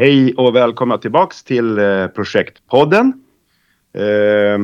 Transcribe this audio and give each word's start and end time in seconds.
Hej 0.00 0.34
och 0.34 0.56
välkomna 0.56 0.98
tillbaks 0.98 1.44
till 1.44 1.78
eh, 1.78 2.06
Projektpodden. 2.06 3.12
Eh, 3.94 4.58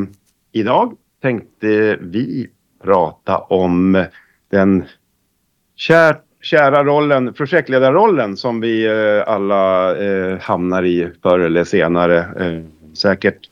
idag 0.52 0.96
tänkte 1.22 1.98
vi 2.00 2.48
prata 2.84 3.38
om 3.38 4.04
den 4.50 4.84
kär, 5.76 6.16
kära 6.42 6.84
rollen, 6.84 7.32
projektledarrollen 7.32 8.36
som 8.36 8.60
vi 8.60 8.86
eh, 8.86 9.32
alla 9.32 9.96
eh, 9.96 10.38
hamnar 10.38 10.84
i 10.84 11.10
förr 11.22 11.38
eller 11.38 11.64
senare. 11.64 12.18
Eh, 12.18 12.64
säkert 12.94 13.50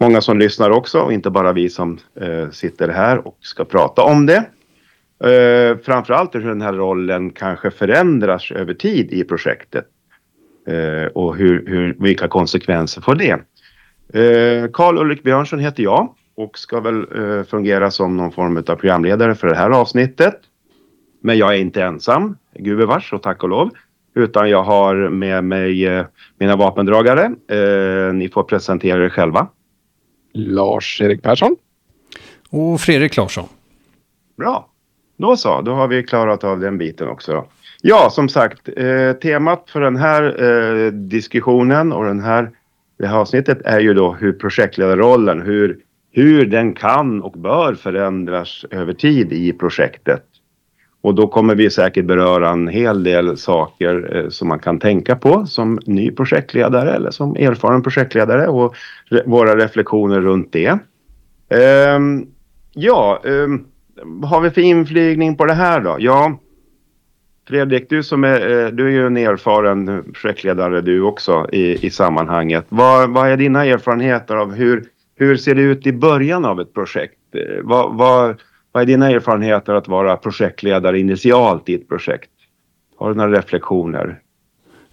många 0.00 0.20
som 0.20 0.38
lyssnar 0.38 0.70
också 0.70 1.00
och 1.00 1.12
inte 1.12 1.30
bara 1.30 1.52
vi 1.52 1.68
som 1.68 1.98
eh, 2.20 2.50
sitter 2.50 2.88
här 2.88 3.26
och 3.26 3.38
ska 3.40 3.64
prata 3.64 4.02
om 4.02 4.26
det. 4.26 4.44
Eh, 5.30 5.78
framförallt 5.78 6.34
hur 6.34 6.48
den 6.48 6.62
här 6.62 6.72
rollen 6.72 7.30
kanske 7.30 7.70
förändras 7.70 8.50
över 8.50 8.74
tid 8.74 9.12
i 9.12 9.24
projektet. 9.24 9.86
Eh, 10.66 11.06
och 11.06 11.36
hur, 11.36 11.66
hur, 11.66 11.96
vilka 11.98 12.28
konsekvenser 12.28 13.00
får 13.00 13.14
det? 13.14 13.38
Karl-Ulrik 14.72 15.18
eh, 15.18 15.24
Björnsson 15.24 15.58
heter 15.58 15.82
jag 15.82 16.14
och 16.36 16.58
ska 16.58 16.80
väl 16.80 17.06
eh, 17.16 17.44
fungera 17.44 17.90
som 17.90 18.16
någon 18.16 18.32
form 18.32 18.56
av 18.56 18.62
programledare 18.62 19.34
för 19.34 19.48
det 19.48 19.56
här 19.56 19.70
avsnittet. 19.70 20.34
Men 21.20 21.38
jag 21.38 21.54
är 21.54 21.58
inte 21.58 21.82
ensam, 21.82 22.36
gubevars 22.58 23.12
och 23.12 23.22
tack 23.22 23.42
och 23.42 23.48
lov. 23.48 23.70
Utan 24.14 24.50
jag 24.50 24.62
har 24.62 24.94
med 25.08 25.44
mig 25.44 26.04
mina 26.38 26.56
vapendragare. 26.56 27.24
Eh, 27.48 28.14
ni 28.14 28.28
får 28.28 28.42
presentera 28.42 29.04
er 29.04 29.08
själva. 29.08 29.48
Lars-Erik 30.32 31.22
Persson. 31.22 31.56
Och 32.50 32.80
Fredrik 32.80 33.16
Larsson. 33.16 33.48
Bra. 34.36 34.68
Då 35.16 35.36
så, 35.36 35.60
då 35.60 35.72
har 35.72 35.88
vi 35.88 36.02
klarat 36.02 36.44
av 36.44 36.60
den 36.60 36.78
biten 36.78 37.08
också. 37.08 37.46
Ja, 37.84 38.10
som 38.10 38.28
sagt, 38.28 38.68
eh, 38.76 39.12
temat 39.12 39.70
för 39.70 39.80
den 39.80 39.96
här 39.96 40.42
eh, 40.42 40.92
diskussionen 40.92 41.92
och 41.92 42.04
den 42.04 42.20
här, 42.20 42.50
det 42.98 43.06
här 43.06 43.16
avsnittet 43.16 43.58
är 43.64 43.80
ju 43.80 43.94
då 43.94 44.12
hur 44.12 44.32
projektledarrollen, 44.32 45.42
hur, 45.42 45.78
hur 46.12 46.46
den 46.46 46.74
kan 46.74 47.22
och 47.22 47.32
bör 47.32 47.74
förändras 47.74 48.64
över 48.70 48.92
tid 48.92 49.32
i 49.32 49.52
projektet. 49.52 50.22
Och 51.00 51.14
då 51.14 51.28
kommer 51.28 51.54
vi 51.54 51.70
säkert 51.70 52.04
beröra 52.04 52.50
en 52.50 52.68
hel 52.68 53.02
del 53.02 53.36
saker 53.36 54.16
eh, 54.16 54.28
som 54.28 54.48
man 54.48 54.58
kan 54.58 54.78
tänka 54.78 55.16
på 55.16 55.46
som 55.46 55.80
ny 55.86 56.10
projektledare 56.10 56.92
eller 56.92 57.10
som 57.10 57.36
erfaren 57.36 57.82
projektledare 57.82 58.48
och 58.48 58.74
re 59.08 59.22
våra 59.26 59.56
reflektioner 59.56 60.20
runt 60.20 60.52
det. 60.52 60.78
Ehm, 61.48 62.26
ja, 62.72 63.22
ehm, 63.24 63.64
vad 64.04 64.30
har 64.30 64.40
vi 64.40 64.50
för 64.50 64.60
inflygning 64.60 65.36
på 65.36 65.46
det 65.46 65.54
här 65.54 65.80
då? 65.80 65.96
Ja, 65.98 66.38
Fredrik, 67.52 67.88
du 67.90 68.02
som 68.02 68.24
är, 68.24 68.64
eh, 68.64 68.70
du 68.70 68.86
är 68.86 68.90
ju 68.90 69.06
en 69.06 69.16
erfaren 69.16 70.04
projektledare 70.12 70.80
du 70.80 71.02
också 71.02 71.46
i, 71.52 71.86
i 71.86 71.90
sammanhanget. 71.90 72.66
Vad, 72.68 73.10
vad 73.10 73.28
är 73.28 73.36
dina 73.36 73.64
erfarenheter 73.64 74.36
av 74.36 74.54
hur, 74.54 74.84
hur 75.16 75.36
ser 75.36 75.54
det 75.54 75.62
ut 75.62 75.86
i 75.86 75.92
början 75.92 76.44
av 76.44 76.60
ett 76.60 76.74
projekt? 76.74 77.18
Eh, 77.34 77.62
vad, 77.62 77.94
vad, 77.94 78.40
vad 78.72 78.82
är 78.82 78.86
dina 78.86 79.10
erfarenheter 79.10 79.74
att 79.74 79.88
vara 79.88 80.16
projektledare 80.16 80.98
initialt 80.98 81.68
i 81.68 81.74
ett 81.74 81.88
projekt? 81.88 82.30
Har 82.96 83.08
du 83.08 83.14
några 83.14 83.38
reflektioner? 83.38 84.20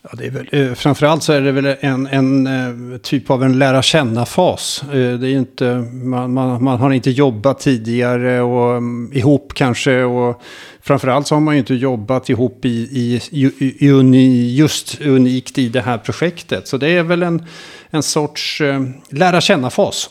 Ja, 0.02 0.09
det 0.14 0.25
är 0.25 0.31
väl, 0.31 0.47
eh, 0.52 0.73
framförallt 0.73 1.23
så 1.23 1.33
är 1.33 1.42
det 1.42 1.52
väl 1.52 1.75
en, 1.80 2.08
en 2.08 2.47
eh, 2.47 2.97
typ 2.97 3.30
av 3.30 3.43
en 3.43 3.60
lära 3.60 3.82
känna-fas. 3.82 4.83
Eh, 4.83 5.20
det 5.20 5.27
är 5.27 5.37
inte, 5.37 5.65
man, 5.92 6.33
man, 6.33 6.64
man, 6.64 6.80
har 6.80 6.92
inte 6.92 7.11
jobbat 7.11 7.60
tidigare 7.60 8.42
och 8.42 8.77
um, 8.77 9.11
ihop 9.14 9.54
kanske. 9.55 10.04
Och 10.04 10.42
framförallt 10.82 11.27
så 11.27 11.36
har 11.36 11.39
man 11.39 11.55
ju 11.55 11.60
inte 11.60 11.73
jobbat 11.73 12.30
ihop 12.30 12.65
i, 12.65 12.70
i, 12.70 13.21
i, 13.32 13.76
i 13.86 13.89
uni, 13.92 14.55
just 14.55 15.02
unikt 15.02 15.58
i 15.58 15.70
det 15.70 15.82
här 15.82 15.98
projektet. 15.98 16.67
Så 16.67 16.77
det 16.77 16.89
är 16.89 17.04
väl 17.04 17.23
en, 17.23 17.45
en 17.89 18.04
sorts 18.04 18.61
eh, 18.61 18.81
lära 19.10 19.42
känna-fas. 19.42 20.10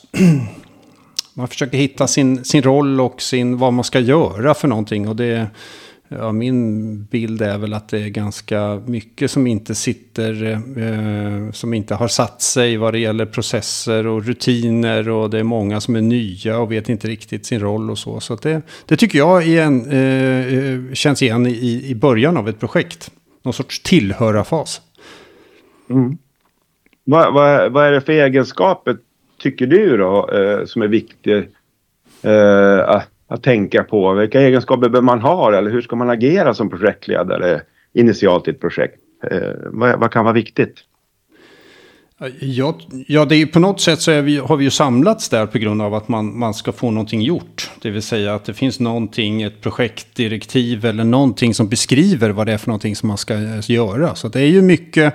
man 1.34 1.49
försöker 1.49 1.78
hitta 1.78 2.06
sin, 2.06 2.44
sin 2.44 2.62
roll 2.62 3.00
och 3.00 3.22
sin, 3.22 3.59
vad 3.59 3.72
man 3.72 3.84
ska 3.84 4.00
göra 4.00 4.55
för 4.55 4.69
någonting. 4.69 5.09
Och 5.09 5.16
det 5.16 5.47
Ja, 6.08 6.32
min 6.32 7.04
bild 7.04 7.42
är 7.42 7.58
väl 7.58 7.74
att 7.74 7.88
det 7.88 7.98
är 7.98 8.08
ganska 8.08 8.82
mycket 8.86 9.30
som 9.30 9.46
inte 9.46 9.74
sitter, 9.74 10.52
eh, 10.52 11.52
som 11.52 11.74
inte 11.74 11.94
har 11.94 12.08
satt 12.08 12.42
sig 12.42 12.76
vad 12.76 12.94
det 12.94 12.98
gäller 12.98 13.26
processer 13.26 14.06
och 14.06 14.24
rutiner. 14.24 15.08
Och 15.08 15.30
det 15.30 15.38
är 15.38 15.42
många 15.42 15.80
som 15.80 15.96
är 15.96 16.00
nya 16.00 16.58
och 16.58 16.72
vet 16.72 16.88
inte 16.88 17.08
riktigt 17.08 17.46
sin 17.46 17.60
roll 17.60 17.91
och 17.91 17.98
så. 17.98 18.20
Så 18.20 18.36
det, 18.36 18.62
det 18.86 18.96
tycker 18.96 19.19
jag 19.19 19.46
igen, 19.46 19.91
eh, 19.91 20.54
eh, 20.54 20.92
känns 20.92 21.22
igen 21.22 21.46
i, 21.46 21.84
i 21.88 21.94
början 21.94 22.36
av 22.36 22.48
ett 22.48 22.60
projekt. 22.60 23.10
Någon 23.42 23.54
sorts 23.54 23.82
tillhörarfas. 23.82 24.80
Mm. 25.90 26.19
Vad, 27.04 27.34
vad, 27.34 27.72
vad 27.72 27.86
är 27.86 27.92
det 27.92 28.00
för 28.00 28.12
egenskaper, 28.12 28.96
tycker 29.38 29.66
du 29.66 29.96
då, 29.96 30.30
eh, 30.30 30.64
som 30.64 30.82
är 30.82 30.88
viktiga? 30.88 31.38
Eh, 32.22 33.02
att 33.28 33.43
tänka 33.43 33.84
på? 33.84 34.12
Vilka 34.12 34.41
egenskaper 34.41 34.89
bör 34.89 35.03
man 35.03 35.21
ha 35.21 35.59
eller 35.59 35.71
hur 35.71 35.81
ska 35.81 35.97
man 35.97 36.11
agera 36.11 36.55
som 36.55 36.71
projektledare 36.71 37.61
initialt 37.93 38.49
i 38.49 38.50
ett 38.50 38.61
projekt? 38.61 38.94
Eh, 39.31 39.53
vad, 39.65 40.00
vad, 40.00 40.12
kan 40.12 40.25
vara 40.25 40.34
viktigt? 40.34 40.75
Ja, 42.41 42.78
ja, 43.06 43.25
det 43.25 43.37
är 43.37 43.47
på 43.47 43.59
något 43.59 43.81
sätt 43.81 44.00
så 44.00 44.21
vi, 44.21 44.37
har 44.37 44.56
vi 44.56 44.65
ju 44.65 44.71
samlats 44.71 45.28
där 45.28 45.47
på 45.47 45.59
grund 45.59 45.83
av 45.83 45.94
att 45.94 46.09
man, 46.09 46.38
man 46.38 46.55
ska 46.55 46.72
få 46.72 46.91
någonting 46.91 47.22
gjort. 47.22 47.71
Det 47.83 47.91
vill 47.91 48.03
säga 48.03 48.34
att 48.34 48.44
det 48.44 48.55
finns 48.55 48.81
någonting, 48.81 49.43
ett 49.43 49.61
projektdirektiv 49.61 50.84
eller 50.84 51.05
någonting 51.05 51.55
som 51.55 51.69
beskriver 51.69 52.31
vad 52.31 52.47
det 52.47 52.53
är 52.53 52.59
för 52.59 52.69
någonting 52.69 52.97
som 52.97 53.09
man 53.09 53.19
ska 53.19 53.34
eh, 53.34 53.71
göra. 53.71 54.15
Så 54.15 54.28
det 54.28 54.41
är 54.41 54.47
ju 54.47 54.62
mycket 54.62 55.15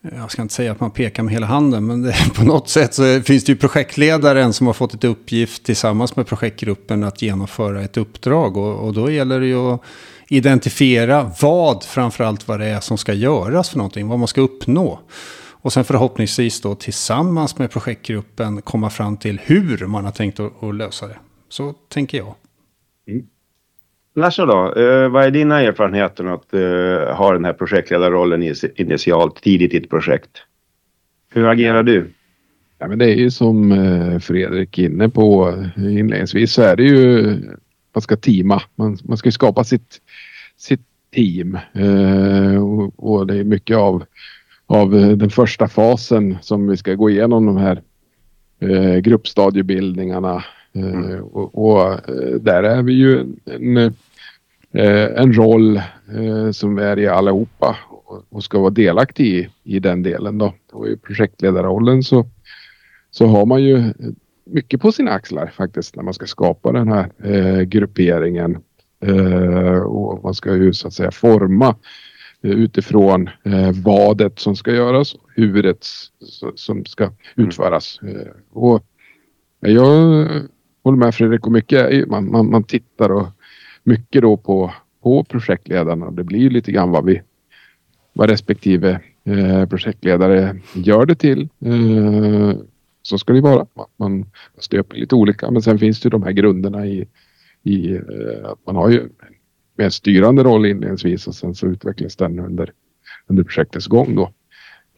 jag 0.00 0.30
ska 0.30 0.42
inte 0.42 0.54
säga 0.54 0.72
att 0.72 0.80
man 0.80 0.90
pekar 0.90 1.22
med 1.22 1.32
hela 1.32 1.46
handen, 1.46 1.86
men 1.86 2.02
det, 2.02 2.16
på 2.34 2.44
något 2.44 2.68
sätt 2.68 2.94
så 2.94 3.20
finns 3.20 3.44
det 3.44 3.52
ju 3.52 3.56
projektledaren 3.56 4.52
som 4.52 4.66
har 4.66 4.74
fått 4.74 4.94
ett 4.94 5.04
uppgift 5.04 5.64
tillsammans 5.64 6.16
med 6.16 6.26
projektgruppen 6.26 7.04
att 7.04 7.22
genomföra 7.22 7.82
ett 7.82 7.96
uppdrag. 7.96 8.56
Och, 8.56 8.86
och 8.86 8.92
då 8.92 9.10
gäller 9.10 9.40
det 9.40 9.46
ju 9.46 9.56
att 9.56 9.80
identifiera 10.28 11.30
vad, 11.40 11.84
framförallt 11.84 12.48
vad 12.48 12.60
det 12.60 12.66
är 12.66 12.80
som 12.80 12.98
ska 12.98 13.12
göras 13.12 13.70
för 13.70 13.78
någonting, 13.78 14.08
vad 14.08 14.18
man 14.18 14.28
ska 14.28 14.40
uppnå. 14.40 15.00
Och 15.66 15.72
sen 15.72 15.84
förhoppningsvis 15.84 16.60
då 16.60 16.74
tillsammans 16.74 17.58
med 17.58 17.70
projektgruppen 17.70 18.62
komma 18.62 18.90
fram 18.90 19.16
till 19.16 19.40
hur 19.44 19.86
man 19.86 20.04
har 20.04 20.12
tänkt 20.12 20.40
att, 20.40 20.62
att 20.62 20.74
lösa 20.74 21.06
det. 21.06 21.18
Så 21.48 21.72
tänker 21.72 22.18
jag. 22.18 22.34
Mm. 23.08 23.26
Larsa 24.16 24.46
då, 24.46 24.74
eh, 24.74 25.08
vad 25.08 25.24
är 25.24 25.30
dina 25.30 25.60
erfarenheter 25.60 26.24
att 26.24 26.54
eh, 26.54 27.16
ha 27.16 27.32
den 27.32 27.44
här 27.44 27.52
projektledarrollen 27.52 28.54
initialt, 28.76 29.42
tidigt 29.42 29.74
i 29.74 29.76
ett 29.76 29.90
projekt? 29.90 30.30
Hur 31.32 31.46
agerar 31.46 31.82
du? 31.82 32.10
Ja, 32.78 32.88
men 32.88 32.98
det 32.98 33.04
är 33.04 33.14
ju 33.14 33.30
som 33.30 33.72
eh, 33.72 34.18
Fredrik 34.18 34.78
är 34.78 34.84
inne 34.84 35.08
på 35.08 35.54
inledningsvis 35.76 36.52
så 36.52 36.62
är 36.62 36.76
det 36.76 36.82
ju 36.82 37.24
man 37.94 38.02
ska 38.02 38.16
teama. 38.16 38.62
Man, 38.74 38.98
man 39.04 39.16
ska 39.16 39.30
skapa 39.30 39.64
sitt, 39.64 40.00
sitt 40.56 40.86
team 41.14 41.58
och, 42.60 43.12
och, 43.12 43.26
det 43.26 43.36
är 43.36 43.44
mycket 43.44 43.76
av, 43.76 44.04
av 44.66 44.90
den 44.90 45.30
första 45.30 45.68
fasen 45.68 46.38
som 46.40 46.68
vi 46.68 46.76
ska 46.76 46.94
gå 46.94 47.10
igenom 47.10 47.46
de 47.46 47.56
här 47.56 47.82
gruppstadiebildningarna 49.00 50.44
Mm. 50.76 51.24
Och, 51.24 51.68
och, 51.68 52.00
där 52.40 52.62
är 52.62 52.82
vi 52.82 52.92
ju 52.92 53.20
en, 53.44 53.94
en 54.78 55.32
roll 55.32 55.80
som 56.52 56.78
är 56.78 56.98
i 56.98 57.06
allihopa 57.06 57.76
och 58.28 58.44
ska 58.44 58.58
vara 58.58 58.70
delaktig 58.70 59.26
i, 59.26 59.48
i 59.64 59.78
den 59.78 60.02
delen 60.02 60.38
då. 60.38 60.54
Och 60.72 60.88
i 60.88 60.96
projektledarrollen 60.96 62.02
så, 62.02 62.26
så 63.10 63.26
har 63.26 63.46
man 63.46 63.62
ju 63.62 63.92
mycket 64.44 64.80
på 64.80 64.92
sina 64.92 65.10
axlar 65.10 65.46
faktiskt 65.46 65.96
när 65.96 66.02
man 66.02 66.14
ska 66.14 66.26
skapa 66.26 66.72
den 66.72 66.88
här 66.88 67.10
eh, 67.24 67.60
grupperingen. 67.60 68.58
Eh, 69.00 69.78
och 69.78 70.24
man 70.24 70.34
ska 70.34 70.56
ju 70.56 70.72
så 70.72 70.88
att 70.88 70.94
säga 70.94 71.10
forma 71.10 71.76
eh, 72.42 72.50
utifrån 72.50 73.30
eh, 73.44 73.72
vadet 73.84 74.38
som 74.38 74.56
ska 74.56 74.74
göras, 74.74 75.16
huvudet 75.34 75.86
som 76.54 76.84
ska 76.84 77.04
mm. 77.04 77.16
utföras. 77.34 78.00
Och 78.52 78.84
jag 79.60 79.84
håller 80.84 80.98
med 80.98 81.14
Fredrik 81.14 81.46
och 81.46 81.52
mycket 81.52 82.08
man, 82.08 82.30
man, 82.30 82.50
man 82.50 82.64
tittar 82.64 83.10
och 83.10 83.26
mycket 83.86 84.22
då 84.22 84.36
på, 84.36 84.72
på 85.02 85.24
projektledarna. 85.24 86.10
Det 86.10 86.24
blir 86.24 86.50
lite 86.50 86.72
grann 86.72 86.90
vad 86.90 87.04
vi 87.04 87.22
vad 88.12 88.30
respektive 88.30 89.00
eh, 89.24 89.66
projektledare 89.66 90.56
gör 90.74 91.06
det 91.06 91.14
till. 91.14 91.48
Eh, 91.60 92.58
så 93.02 93.18
ska 93.18 93.32
det 93.32 93.40
vara. 93.40 93.66
Man 93.96 94.26
stöper 94.58 94.96
lite 94.96 95.14
olika 95.14 95.50
men 95.50 95.62
sen 95.62 95.78
finns 95.78 96.00
det 96.00 96.08
de 96.08 96.22
här 96.22 96.32
grunderna 96.32 96.86
i, 96.86 97.08
i 97.62 97.94
eh, 97.94 98.44
att 98.44 98.58
man 98.66 98.76
har 98.76 98.90
ju 98.90 99.08
en 99.76 99.90
styrande 99.90 100.42
roll 100.42 100.66
inledningsvis 100.66 101.26
och 101.26 101.34
sen 101.34 101.54
så 101.54 101.66
utvecklas 101.66 102.16
den 102.16 102.38
under, 102.38 102.72
under 103.26 103.44
projektets 103.44 103.86
gång 103.86 104.14
då. 104.14 104.32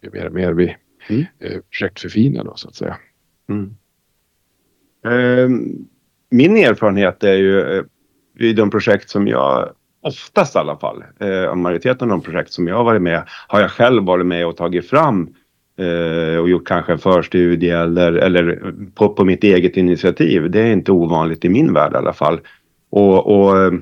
Ju 0.03 0.11
mer 0.11 0.27
och 0.27 0.33
mer 0.33 0.53
vi 0.53 0.77
mm. 1.09 1.25
eh, 1.39 1.61
projektförfinar 1.71 2.45
då 2.45 2.53
så 2.57 2.69
att 2.69 2.75
säga. 2.75 2.97
Mm. 3.49 3.75
Ehm, 5.05 5.87
min 6.31 6.57
erfarenhet 6.57 7.25
är 7.25 7.35
ju 7.35 7.61
eh, 7.61 7.85
i 8.39 8.53
de 8.53 8.71
projekt 8.71 9.11
som 9.11 9.29
jag 9.29 9.69
oftast 10.01 10.57
i 10.57 10.59
alla 10.59 10.77
fall, 10.77 11.05
eh, 11.21 11.55
majoriteten 11.55 12.11
av 12.11 12.19
de 12.19 12.25
projekt 12.25 12.53
som 12.53 12.69
jag 12.69 12.77
har 12.77 12.85
varit 12.85 13.03
med 13.03 13.23
har 13.49 13.61
jag 13.61 13.71
själv 13.71 14.05
varit 14.05 14.27
med 14.27 14.47
och 14.47 14.57
tagit 14.57 14.91
fram 14.91 15.29
eh, 15.79 16.39
och 16.39 16.49
gjort 16.49 16.67
kanske 16.67 16.93
en 16.93 16.99
förstudie 16.99 17.71
eller, 17.71 18.13
eller 18.13 18.75
på, 18.95 19.09
på 19.09 19.25
mitt 19.25 19.45
eget 19.45 19.77
initiativ. 19.77 20.51
Det 20.51 20.61
är 20.61 20.73
inte 20.73 20.93
ovanligt 20.93 21.45
i 21.45 21.49
min 21.49 21.73
värld 21.73 21.93
i 21.93 21.97
alla 21.97 22.13
fall. 22.13 22.41
Och, 22.91 23.27
och 23.27 23.73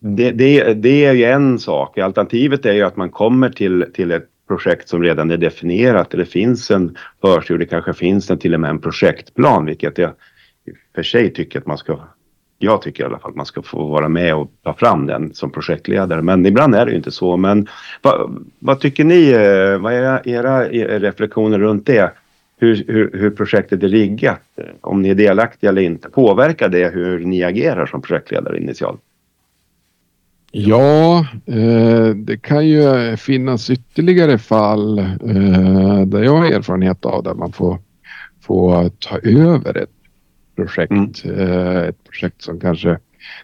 det, 0.00 0.30
det, 0.30 0.74
det, 0.74 1.04
är 1.04 1.12
ju 1.12 1.24
en 1.24 1.58
sak. 1.58 1.98
Alternativet 1.98 2.66
är 2.66 2.72
ju 2.72 2.82
att 2.82 2.96
man 2.96 3.10
kommer 3.10 3.50
till, 3.50 3.84
till 3.94 4.12
ett 4.12 4.28
projekt 4.48 4.88
som 4.88 5.02
redan 5.02 5.30
är 5.30 5.36
definierat. 5.36 6.10
Det 6.10 6.26
finns 6.26 6.70
en 6.70 6.96
förstudie, 7.20 7.66
kanske 7.66 7.94
finns 7.94 8.26
det 8.26 8.36
till 8.36 8.54
och 8.54 8.60
med 8.60 8.70
en 8.70 8.80
projektplan, 8.80 9.66
vilket 9.66 9.98
jag 9.98 10.10
för 10.94 11.02
sig 11.02 11.32
tycker 11.32 11.58
att 11.58 11.66
man 11.66 11.78
ska 11.78 11.98
jag 12.58 12.82
tycker 12.82 13.02
i 13.02 13.06
alla 13.06 13.18
fall 13.18 13.30
att 13.30 13.36
man 13.36 13.46
ska 13.46 13.62
få 13.62 13.86
vara 13.86 14.08
med 14.08 14.34
och 14.34 14.50
ta 14.62 14.74
fram 14.74 15.06
den 15.06 15.34
som 15.34 15.50
projektledare. 15.50 16.22
Men 16.22 16.46
ibland 16.46 16.74
är 16.74 16.84
det 16.84 16.90
ju 16.90 16.96
inte 16.96 17.10
så. 17.10 17.36
Men 17.36 17.66
vad, 18.02 18.44
vad 18.58 18.80
tycker 18.80 19.04
ni? 19.04 19.30
Eh, 19.30 19.78
vad 19.78 19.92
är 19.92 20.28
era, 20.28 20.68
eh, 20.68 21.00
reflektioner 21.00 21.58
runt 21.58 21.86
det? 21.86 22.12
Hur, 22.58 22.84
hur, 22.88 23.10
hur, 23.12 23.30
projektet 23.30 23.82
är 23.82 23.88
riggat? 23.88 24.40
Om 24.80 25.02
ni 25.02 25.08
är 25.08 25.14
delaktiga 25.14 25.70
eller 25.70 25.82
inte. 25.82 26.08
Påverkar 26.08 26.68
det 26.68 26.94
hur 26.94 27.24
ni 27.24 27.42
agerar 27.42 27.86
som 27.86 28.02
projektledare 28.02 28.58
initialt? 28.58 29.00
Ja, 30.50 31.26
eh, 31.46 32.08
det 32.08 32.38
kan 32.42 32.66
ju 32.68 33.16
finnas 33.16 33.70
ytterligare 33.70 34.38
fall 34.38 34.98
eh, 34.98 36.06
där 36.06 36.22
jag 36.22 36.36
har 36.36 36.44
erfarenhet 36.46 37.04
av 37.04 37.22
där 37.22 37.34
man 37.34 37.52
får, 37.52 37.78
får 38.40 38.88
ta 38.88 39.18
över 39.18 39.76
ett 39.76 39.95
projekt. 40.56 40.92
Mm. 41.24 41.40
Eh, 41.40 41.82
ett 41.82 42.04
projekt 42.04 42.42
som 42.42 42.60
kanske 42.60 42.98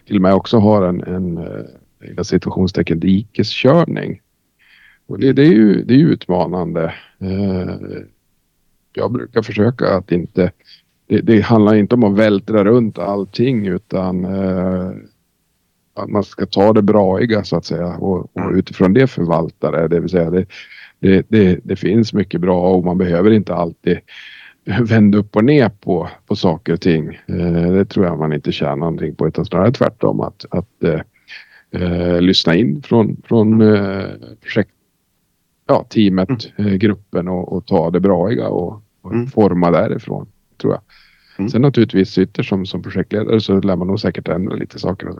till 0.07 0.15
och 0.15 0.21
med 0.21 0.33
också 0.33 0.57
har 0.57 0.87
en, 0.87 1.03
en 1.03 1.37
eh, 1.37 2.23
situationstecken 2.23 2.99
dikeskörning. 2.99 4.21
Och 5.07 5.19
det, 5.19 5.33
det, 5.33 5.41
är 5.41 5.51
ju, 5.51 5.83
det 5.83 5.93
är 5.93 5.97
utmanande. 5.97 6.93
Eh, 7.19 7.75
jag 8.93 9.11
brukar 9.11 9.41
försöka 9.41 9.89
att 9.89 10.11
inte... 10.11 10.51
Det, 11.07 11.21
det, 11.21 11.41
handlar 11.41 11.75
inte 11.75 11.95
om 11.95 12.03
att 12.03 12.17
vältra 12.17 12.63
runt 12.63 12.99
allting 12.99 13.67
utan 13.67 14.25
att 15.93 16.09
man 16.09 16.23
ska 16.23 16.45
ta 16.45 16.73
det 16.73 16.81
braiga 16.81 17.43
så 17.43 17.57
att 17.57 17.65
säga 17.65 17.87
och, 17.87 18.19
och 18.19 18.51
utifrån 18.53 18.93
det 18.93 19.07
förvalta 19.07 19.71
det. 19.71 19.87
Det 19.87 19.99
vill 19.99 20.09
säga 20.09 20.29
det, 20.29 20.45
det, 20.99 21.25
det, 21.29 21.59
det, 21.63 21.75
finns 21.75 22.13
mycket 22.13 22.41
bra 22.41 22.73
och 22.73 22.85
man 22.85 22.97
behöver 22.97 23.31
inte 23.31 23.55
alltid 23.55 23.99
vända 24.81 25.17
upp 25.17 25.35
och 25.35 25.43
ner 25.43 25.69
på, 25.69 26.09
på 26.25 26.35
saker 26.35 26.73
och 26.73 26.81
ting. 26.81 27.19
Eh, 27.25 27.71
det 27.71 27.85
tror 27.85 28.05
jag 28.05 28.19
man 28.19 28.33
inte 28.33 28.51
tjänar 28.51 28.75
någonting 28.75 29.15
på 29.15 29.27
utan 29.27 29.45
snarare 29.45 29.71
tvärtom 29.71 30.21
att, 30.21 30.45
att 30.49 30.83
eh, 30.83 31.01
eh 31.71 32.21
lyssna 32.21 32.55
in 32.55 32.81
från, 32.81 33.21
från 33.25 33.61
eh, 33.61 34.05
projekt, 34.41 34.71
ja, 35.67 35.85
teamet, 35.89 36.29
mm. 36.29 36.71
Eh, 36.71 36.77
gruppen 36.77 37.27
och, 37.27 37.53
och, 37.53 37.65
ta 37.65 37.89
det 37.91 37.99
braiga 37.99 38.47
och, 38.47 38.83
och 39.01 39.13
mm. 39.13 39.27
forma 39.27 39.71
därifrån 39.71 40.27
tror 40.61 40.73
jag. 40.73 40.81
Mm. 41.37 41.49
Sen 41.49 41.61
naturligtvis 41.61 42.09
sitter 42.09 42.43
som, 42.43 42.65
som 42.65 42.81
projektledare 42.81 43.41
så 43.41 43.59
lär 43.59 43.75
man 43.75 43.87
nog 43.87 43.99
säkert 43.99 44.27
ändra 44.27 44.55
lite 44.55 44.79
saker 44.79 45.09
och 45.09 45.19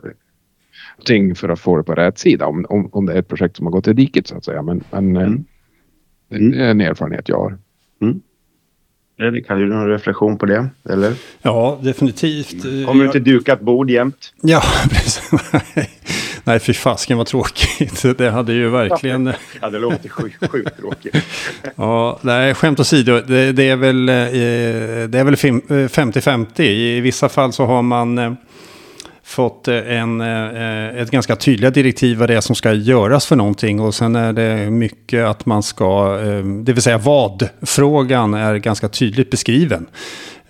ting 1.05 1.35
för 1.35 1.49
att 1.49 1.59
få 1.59 1.77
det 1.77 1.83
på 1.83 1.95
rätt 1.95 2.17
sida 2.17 2.45
om, 2.45 2.65
om, 2.69 2.89
om 2.91 3.05
det 3.05 3.13
är 3.13 3.19
ett 3.19 3.27
projekt 3.27 3.57
som 3.57 3.65
har 3.65 3.71
gått 3.71 3.87
i 3.87 3.93
diket 3.93 4.27
så 4.27 4.37
att 4.37 4.45
säga. 4.45 4.61
Men, 4.61 4.83
men 4.91 5.15
mm. 5.15 5.45
det 6.27 6.63
är 6.63 6.71
en 6.71 6.81
erfarenhet 6.81 7.29
jag 7.29 7.39
har. 7.39 7.57
Fredrik, 9.17 9.49
hade 9.49 9.61
du 9.61 9.67
någon 9.67 9.89
reflektion 9.89 10.37
på 10.37 10.45
det? 10.45 10.69
Eller? 10.89 11.13
Ja, 11.41 11.79
definitivt. 11.81 12.61
Kommer 12.61 13.05
du 13.05 13.11
till 13.11 13.23
dukat 13.23 13.61
bord 13.61 13.89
jämt? 13.89 14.33
Ja, 14.41 14.61
precis. 14.89 15.31
Nej, 16.43 16.59
fy 16.59 16.73
fasken 16.73 17.17
vad 17.17 17.27
tråkigt. 17.27 18.17
Det 18.17 18.29
hade 18.29 18.53
ju 18.53 18.69
verkligen... 18.69 19.33
ja, 19.61 19.69
det 19.69 19.79
låter 19.79 20.09
sjukt, 20.09 20.51
sjukt 20.51 20.77
tråkigt. 20.77 21.15
ja, 21.75 22.19
nej, 22.21 22.53
skämt 22.53 22.79
åsido. 22.79 23.21
Det, 23.27 23.51
det 23.51 23.69
är 23.69 23.75
väl, 23.75 24.09
eh, 24.09 24.15
det 25.09 25.19
är 25.19 25.23
väl 25.23 25.35
50-50. 25.35 26.61
I 26.61 26.99
vissa 26.99 27.29
fall 27.29 27.53
så 27.53 27.65
har 27.65 27.81
man 27.81 28.17
eh, 28.17 28.33
fått 29.33 29.67
eh, 29.67 29.75
en, 29.75 30.21
eh, 30.21 30.27
eh, 30.27 31.01
ett 31.01 31.11
ganska 31.11 31.35
tydliga 31.35 31.71
direktiv 31.71 32.17
vad 32.17 32.29
det 32.29 32.35
är 32.35 32.41
som 32.41 32.55
ska 32.55 32.73
göras 32.73 33.25
för 33.25 33.35
någonting. 33.35 33.79
Och 33.79 33.95
sen 33.95 34.15
är 34.15 34.33
det 34.33 34.69
mycket 34.69 35.25
att 35.25 35.45
man 35.45 35.63
ska, 35.63 36.17
det 36.63 36.73
vill 36.73 36.81
säga 36.81 36.97
vad-frågan 36.97 38.33
är 38.33 38.55
ganska 38.55 38.89
tydligt 38.89 39.31
beskriven. 39.31 39.85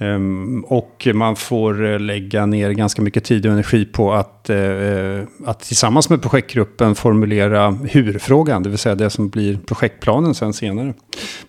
Ehm, 0.03 0.65
och 0.67 1.07
man 1.13 1.35
får 1.35 1.85
eh, 1.85 1.99
lägga 1.99 2.45
ner 2.45 2.71
ganska 2.71 3.01
mycket 3.01 3.23
tid 3.23 3.45
och 3.45 3.51
energi 3.51 3.85
på 3.85 4.13
att, 4.13 4.49
eh, 4.49 4.57
eh, 4.57 5.23
att 5.45 5.59
tillsammans 5.59 6.09
med 6.09 6.21
projektgruppen 6.21 6.95
formulera 6.95 7.71
hur-frågan, 7.71 8.63
det 8.63 8.69
vill 8.69 8.77
säga 8.77 8.95
det 8.95 9.09
som 9.09 9.29
blir 9.29 9.57
projektplanen 9.65 10.35
sen 10.35 10.53
senare. 10.53 10.93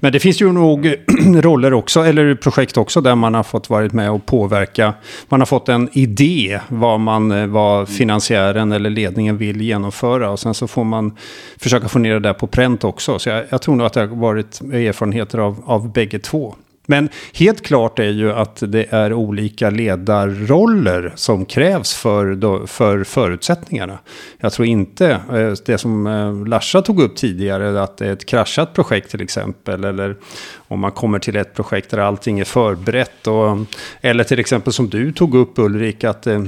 Men 0.01 0.13
det 0.13 0.21
finns 0.21 0.43
ju 0.43 0.53
nog 0.53 0.95
roller 1.35 1.73
också, 1.73 2.01
eller 2.01 2.35
projekt 2.35 2.77
också, 2.77 3.01
där 3.01 3.15
man 3.15 3.35
har 3.35 3.43
fått 3.43 3.71
varit 3.71 3.93
med 3.93 4.11
och 4.11 4.27
påverka. 4.27 4.95
Man 5.29 5.41
har 5.41 5.47
fått 5.47 5.69
en 5.69 5.89
idé 5.93 6.61
vad, 6.69 7.01
man, 7.01 7.53
vad 7.53 7.89
finansiären 7.89 8.73
eller 8.73 8.91
ledningen 8.91 9.37
vill 9.37 9.61
genomföra 9.61 10.31
och 10.31 10.41
sen 10.41 10.55
så 10.55 10.69
får 10.69 10.85
man 10.85 11.17
försöka 11.59 11.89
få 11.89 11.99
ner 11.99 12.15
det 12.15 12.21
där 12.21 12.33
på 12.33 12.47
pränt 12.47 12.85
också. 12.85 13.19
Så 13.19 13.29
jag, 13.29 13.45
jag 13.49 13.63
tror 13.63 13.77
nog 13.77 13.87
att 13.87 13.93
det 13.93 14.01
har 14.01 14.07
varit 14.07 14.61
erfarenheter 14.61 15.39
av, 15.39 15.63
av 15.67 15.93
bägge 15.93 16.19
två. 16.19 16.55
Men 16.87 17.09
helt 17.35 17.63
klart 17.63 17.99
är 17.99 18.11
ju 18.11 18.33
att 18.33 18.63
det 18.67 18.87
är 18.91 19.13
olika 19.13 19.71
ledarroller 19.71 21.13
som 21.15 21.45
krävs 21.45 21.95
för, 21.95 22.67
för 22.67 23.05
förutsättningarna. 23.05 23.99
Jag 24.41 24.53
tror 24.53 24.69
inte 24.69 25.11
eh, 25.11 25.53
det 25.67 25.79
som 25.79 26.07
eh, 26.07 26.47
Larsa 26.47 26.83
tog 26.83 27.01
upp 27.01 27.17
tidigare, 27.17 27.83
att 27.83 27.97
det 27.97 28.07
är 28.07 28.13
ett 28.13 28.27
kraschat 28.27 28.75
projekt 28.75 29.11
till 29.11 29.23
exempel. 29.23 29.85
Eller 29.85 30.17
om 30.57 30.81
man 30.81 30.93
kommer 30.93 31.19
till 31.19 31.37
ett 31.37 31.55
projekt 31.55 31.91
där 31.91 31.99
allting 31.99 32.41
är 32.41 32.45
förberett. 32.45 33.27
Och, 33.27 33.59
eller 34.01 34.25
till 34.25 34.39
exempel 34.39 34.73
som 34.73 34.89
du 34.89 35.13
tog 35.13 35.35
upp 35.35 35.59
Ulrik, 35.59 36.05
att 36.05 36.27
eh, 36.27 36.43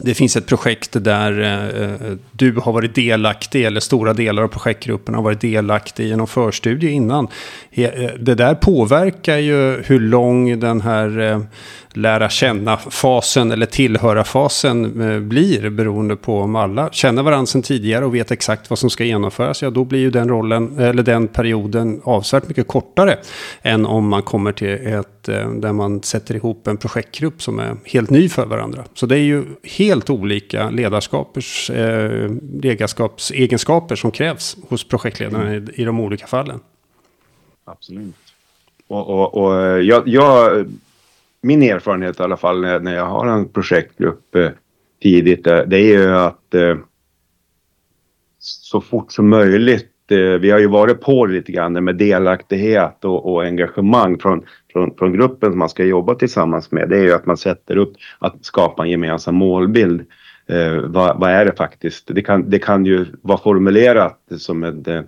det 0.00 0.14
finns 0.14 0.36
ett 0.36 0.46
projekt 0.46 1.04
där 1.04 1.40
eh, 1.40 1.82
eh, 1.82 2.16
du 2.32 2.56
har 2.56 2.72
varit 2.72 2.94
delaktig, 2.94 3.64
eller 3.64 3.80
stora 3.80 4.12
delar 4.12 4.42
av 4.42 4.48
projektgruppen 4.48 5.14
har 5.14 5.22
varit 5.22 5.40
delaktig 5.40 6.06
i 6.06 6.16
någon 6.16 6.26
förstudie 6.26 6.90
innan. 6.90 7.28
Eh, 7.70 7.90
det 8.18 8.34
där 8.34 8.54
påverkar 8.54 9.36
ju 9.36 9.82
hur 9.82 10.00
lång 10.00 10.60
den 10.60 10.80
här 10.80 11.20
eh, 11.20 11.40
lära 11.94 12.28
känna-fasen 12.28 13.52
eller 13.52 13.66
tillhöra-fasen 13.66 15.00
eh, 15.00 15.20
blir 15.20 15.70
beroende 15.70 16.16
på 16.16 16.38
om 16.38 16.56
alla 16.56 16.88
känner 16.92 17.22
varandra 17.22 17.46
sedan 17.46 17.62
tidigare 17.62 18.04
och 18.04 18.14
vet 18.14 18.30
exakt 18.30 18.70
vad 18.70 18.78
som 18.78 18.90
ska 18.90 19.04
genomföras. 19.04 19.62
Ja, 19.62 19.70
då 19.70 19.84
blir 19.84 20.00
ju 20.00 20.10
den 20.10 20.28
rollen 20.28 20.78
eller 20.78 21.02
den 21.02 21.28
perioden 21.28 22.00
avsevärt 22.04 22.48
mycket 22.48 22.68
kortare 22.68 23.18
än 23.62 23.86
om 23.86 24.08
man 24.08 24.22
kommer 24.22 24.52
till 24.52 24.86
ett 24.86 25.28
eh, 25.28 25.50
där 25.50 25.72
man 25.72 26.02
sätter 26.02 26.34
ihop 26.34 26.66
en 26.66 26.76
projektgrupp 26.76 27.42
som 27.42 27.58
är 27.58 27.76
helt 27.84 28.10
ny 28.10 28.28
för 28.28 28.46
varandra. 28.46 28.84
Så 28.94 29.06
det 29.06 29.16
är 29.16 29.24
ju 29.24 29.44
helt 29.86 30.10
olika 30.10 30.70
ledarskapers 30.70 31.70
eh, 31.70 32.30
ledarskapsegenskaper 32.62 33.96
som 33.96 34.10
krävs 34.10 34.56
hos 34.68 34.88
projektledarna 34.88 35.54
i, 35.54 35.64
i 35.74 35.84
de 35.84 36.00
olika 36.00 36.26
fallen. 36.26 36.60
Absolut. 37.64 38.14
Och, 38.86 39.08
och, 39.08 39.34
och 39.34 39.60
eh, 39.60 39.78
jag, 39.78 40.08
jag 40.08 40.66
min 41.42 41.62
erfarenhet 41.62 42.20
i 42.20 42.22
alla 42.22 42.36
fall 42.36 42.60
när, 42.60 42.80
när 42.80 42.94
jag 42.94 43.06
har 43.06 43.26
en 43.26 43.48
projektgrupp 43.48 44.34
eh, 44.34 44.50
tidigt, 45.02 45.46
eh, 45.46 45.58
det, 45.66 45.76
är 45.76 45.98
ju 45.98 46.16
att 46.16 46.54
eh, 46.54 46.76
så 48.38 48.80
fort 48.80 49.12
som 49.12 49.28
möjligt 49.28 49.91
Eh, 50.10 50.40
vi 50.40 50.50
har 50.50 50.58
ju 50.58 50.66
varit 50.66 51.00
på 51.00 51.26
lite 51.26 51.52
grann 51.52 51.84
med 51.84 51.96
delaktighet 51.96 53.04
och, 53.04 53.32
och 53.32 53.44
engagemang 53.44 54.18
från, 54.18 54.42
från, 54.72 54.94
från, 54.98 55.12
gruppen 55.12 55.50
som 55.50 55.58
man 55.58 55.68
ska 55.68 55.84
jobba 55.84 56.14
tillsammans 56.14 56.70
med. 56.70 56.88
Det 56.88 56.98
är 56.98 57.02
ju 57.02 57.12
att 57.12 57.26
man 57.26 57.36
sätter 57.36 57.76
upp 57.76 57.92
att 58.18 58.44
skapa 58.44 58.82
en 58.82 58.90
gemensam 58.90 59.34
målbild. 59.34 60.00
Eh, 60.46 60.76
vad, 60.76 61.20
vad, 61.20 61.30
är 61.30 61.44
det 61.44 61.56
faktiskt? 61.56 62.14
Det 62.14 62.22
kan, 62.22 62.50
det 62.50 62.58
kan 62.58 62.86
ju 62.86 63.06
vara 63.22 63.38
formulerat 63.38 64.18
som 64.38 64.64
ett, 64.64 64.88
eh, 64.88 65.02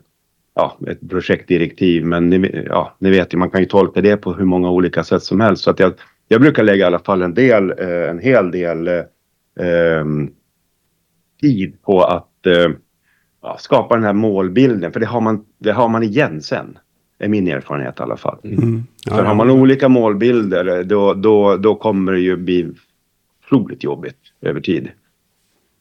ja, 0.54 0.78
ett 0.86 1.10
projektdirektiv 1.10 2.04
men 2.04 2.30
ni, 2.30 2.64
ja, 2.66 2.96
ni 2.98 3.10
vet 3.10 3.34
ju, 3.34 3.38
man 3.38 3.50
kan 3.50 3.60
ju 3.60 3.66
tolka 3.66 4.00
det 4.00 4.16
på 4.16 4.32
hur 4.32 4.44
många 4.44 4.70
olika 4.70 5.04
sätt 5.04 5.22
som 5.22 5.40
helst. 5.40 5.62
Så 5.62 5.70
att 5.70 5.78
jag, 5.78 5.92
jag 6.28 6.40
brukar 6.40 6.62
lägga 6.62 6.84
i 6.84 6.86
alla 6.86 6.98
fall 6.98 7.22
en 7.22 7.34
del, 7.34 7.70
eh, 7.78 8.10
en 8.10 8.18
hel 8.18 8.50
del 8.50 8.88
eh, 8.88 9.02
ehm, 9.60 10.30
tid 11.40 11.82
på 11.82 12.02
att 12.02 12.46
eh, 12.46 12.70
ja, 13.44 13.56
skapa 13.58 13.94
den 13.94 14.04
här 14.04 14.12
målbilden. 14.12 14.92
För 14.92 15.00
det 15.00 15.06
har 15.06 15.20
man, 15.20 15.44
det 15.58 15.72
har 15.72 15.88
man 15.88 16.02
igen 16.02 16.42
sen. 16.42 16.78
Är 17.18 17.28
min 17.28 17.48
erfarenhet 17.48 18.00
i 18.00 18.02
alla 18.02 18.16
fall. 18.16 18.38
Mm. 18.44 18.84
Ja, 19.06 19.16
För 19.16 19.24
har 19.24 19.34
man 19.34 19.50
olika 19.50 19.88
målbilder 19.88 20.84
då, 20.84 21.14
då, 21.14 21.56
då 21.56 21.74
kommer 21.74 22.12
det 22.12 22.20
ju 22.20 22.36
bli 22.36 22.72
otroligt 23.44 23.84
jobbigt 23.84 24.18
över 24.40 24.60
tid. 24.60 24.88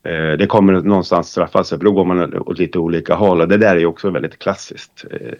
Eh, 0.03 0.31
det 0.37 0.47
kommer 0.47 0.73
någonstans 0.73 1.29
straffa 1.29 1.63
sig 1.63 1.77
för 1.77 1.85
då 1.85 1.91
går 1.91 2.05
man 2.05 2.37
åt 2.37 2.59
lite 2.59 2.79
olika 2.79 3.15
håll 3.15 3.41
och 3.41 3.47
det 3.47 3.57
där 3.57 3.75
är 3.75 3.79
ju 3.79 3.85
också 3.85 4.09
väldigt 4.09 4.39
klassiskt. 4.39 5.05
Eh, 5.11 5.33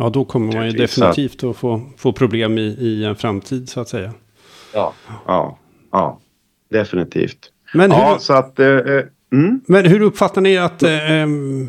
Ja, 0.00 0.10
då 0.10 0.24
kommer 0.24 0.52
man 0.52 0.66
ju 0.66 0.72
definitivt 0.72 1.44
att 1.44 1.56
få, 1.56 1.82
få 1.96 2.12
problem 2.12 2.58
i, 2.58 2.62
i 2.62 3.04
en 3.04 3.16
framtid 3.16 3.68
så 3.68 3.80
att 3.80 3.88
säga. 3.88 4.12
Ja, 4.74 4.94
ja, 5.26 5.58
ja 5.90 6.20
definitivt. 6.68 7.52
Men 7.74 7.92
hur... 7.92 7.98
Ja, 7.98 8.18
så 8.20 8.32
att... 8.32 8.58
Eh, 8.58 8.66
eh, 8.66 9.04
Mm. 9.32 9.60
Men 9.66 9.84
hur 9.86 10.02
uppfattar 10.02 10.40
ni 10.40 10.56
att, 10.56 10.82
eh, 10.82 11.10
ehm, 11.10 11.68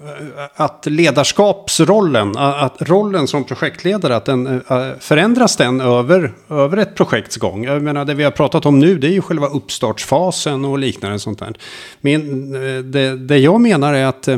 eh 0.00 0.44
att 0.54 0.86
ledarskapsrollen, 0.86 2.36
att 2.36 2.82
rollen 2.82 3.26
som 3.26 3.44
projektledare, 3.44 4.16
att 4.16 4.24
den, 4.24 4.46
eh, 4.46 4.88
förändras 5.00 5.56
den 5.56 5.80
över, 5.80 6.32
över 6.48 6.76
ett 6.76 6.94
projekts 6.94 7.36
gång? 7.36 7.64
Jag 7.64 7.82
menar, 7.82 8.04
det 8.04 8.14
vi 8.14 8.24
har 8.24 8.30
pratat 8.30 8.66
om 8.66 8.78
nu, 8.78 8.98
det 8.98 9.06
är 9.06 9.12
ju 9.12 9.22
själva 9.22 9.46
uppstartsfasen 9.46 10.64
och 10.64 10.78
liknande 10.78 11.18
sånt 11.18 11.38
där. 11.38 11.54
Men 12.00 12.54
eh, 12.54 12.82
det, 12.84 13.16
det 13.16 13.38
jag 13.38 13.60
menar 13.60 13.94
är 13.94 14.06
att 14.06 14.28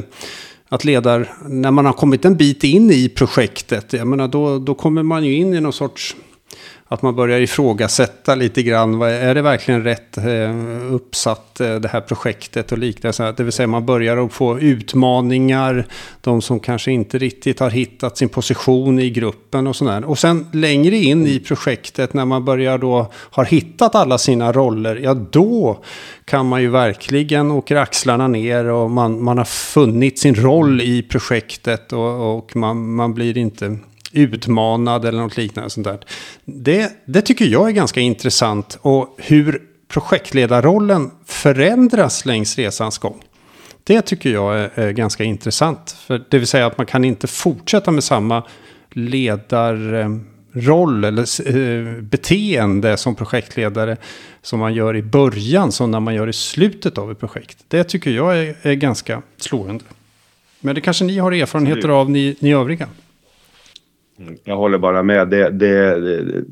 att 0.73 0.85
ledar, 0.85 1.33
när 1.49 1.71
man 1.71 1.87
har 1.87 1.93
kommit 1.93 2.25
en 2.25 2.37
bit 2.37 2.65
in 2.65 2.91
i 2.91 3.09
projektet, 3.09 3.93
jag 3.93 4.07
menar, 4.07 4.29
då, 4.29 4.59
då 4.59 4.75
kommer 4.75 5.03
man 5.03 5.25
ju 5.25 5.35
in 5.35 5.55
i 5.55 5.61
någon 5.61 5.73
sorts 5.73 6.17
att 6.93 7.03
man 7.03 7.15
börjar 7.15 7.41
ifrågasätta 7.41 8.35
lite 8.35 8.63
grann. 8.63 8.99
Vad, 8.99 9.11
är 9.11 9.35
det 9.35 9.43
verkligen 9.43 9.85
rätt 9.85 10.17
eh, 10.17 10.93
uppsatt 10.93 11.61
eh, 11.61 11.75
det 11.75 11.89
här 11.89 12.01
projektet 12.01 12.73
och 12.73 12.79
liknande? 12.79 13.35
Det 13.37 13.43
vill 13.43 13.53
säga 13.53 13.67
man 13.67 13.87
börjar 13.87 14.17
att 14.17 14.33
få 14.33 14.59
utmaningar. 14.59 15.87
De 16.21 16.43
som 16.43 16.61
kanske 16.61 16.93
inte 16.93 17.19
riktigt 17.19 17.61
har 17.61 17.71
hittat 17.71 18.19
sin 18.19 18.29
position 18.29 18.99
i 18.99 19.11
gruppen 19.11 19.67
och 19.67 19.77
sådär. 19.77 20.05
Och 20.05 20.19
sen 20.19 20.47
längre 20.53 20.97
in 20.97 21.27
i 21.27 21.41
projektet 21.41 22.15
när 22.15 22.25
man 22.25 22.45
börjar 22.45 22.79
då 22.79 23.13
har 23.15 23.45
hittat 23.45 23.95
alla 23.95 24.19
sina 24.19 24.53
roller. 24.53 24.97
Ja 24.97 25.15
då 25.15 25.85
kan 26.25 26.49
man 26.49 26.63
ju 26.63 26.69
verkligen 26.69 27.51
åka 27.51 27.81
axlarna 27.81 28.29
ner 28.29 28.65
och 28.65 28.91
man, 28.91 29.23
man 29.23 29.39
har 29.39 29.45
funnit 29.45 30.19
sin 30.19 30.35
roll 30.35 30.81
i 30.81 31.03
projektet. 31.03 31.93
Och, 31.93 32.37
och 32.37 32.57
man, 32.57 32.95
man 32.95 33.15
blir 33.15 33.39
inte 33.39 33.79
utmanad 34.13 35.05
eller 35.05 35.19
något 35.19 35.37
liknande. 35.37 35.71
Sånt 35.71 35.87
där. 35.87 36.01
Det, 36.45 36.93
det 37.05 37.23
tycker 37.23 37.45
jag 37.45 37.69
är 37.69 37.73
ganska 37.73 38.01
intressant. 38.01 38.79
Och 38.83 39.17
hur 39.19 39.63
projektledarrollen 39.89 41.11
förändras 41.27 42.27
längs 42.27 42.59
resans 42.59 42.99
gång. 42.99 43.23
Det 43.85 44.03
tycker 44.03 44.31
jag 44.31 44.59
är, 44.59 44.71
är, 44.75 44.91
ganska 44.91 45.25
intressant. 45.25 45.97
För 46.07 46.25
det 46.29 46.39
vill 46.39 46.47
säga 46.47 46.67
att 46.67 46.79
man 46.79 46.87
kan 46.87 47.05
inte 47.05 47.27
fortsätta 47.27 47.91
med 47.91 48.05
samma 48.05 48.43
ledarroll 48.91 50.25
eller 51.05 51.57
eh, 51.57 52.03
beteende 52.03 52.97
som 52.97 53.15
projektledare 53.15 53.97
som 54.43 54.59
man 54.59 54.75
gör 54.75 54.97
i 54.97 55.03
början 55.03 55.73
som 55.73 55.91
när 55.91 56.01
man 56.01 56.15
gör 56.15 56.29
i 56.29 56.33
slutet 56.33 56.99
av 56.99 57.13
ett 57.13 57.21
projekt. 57.21 57.59
Det 57.69 57.85
tycker 57.85 58.11
jag 58.11 58.39
är, 58.39 58.57
är 58.63 58.75
ganska 58.75 59.23
slående. 59.37 59.85
Men 60.61 60.75
det 60.75 60.81
kanske 60.81 61.05
ni 61.05 61.19
har 61.19 61.33
erfarenheter 61.33 61.89
av, 61.89 62.11
ni, 62.11 62.37
ni 62.41 62.53
övriga? 62.53 62.89
Jag 64.45 64.57
håller 64.57 64.79
bara 64.79 65.03
med. 65.03 65.29
Det, 65.29 65.51
det, 65.51 66.01
det 66.01 66.45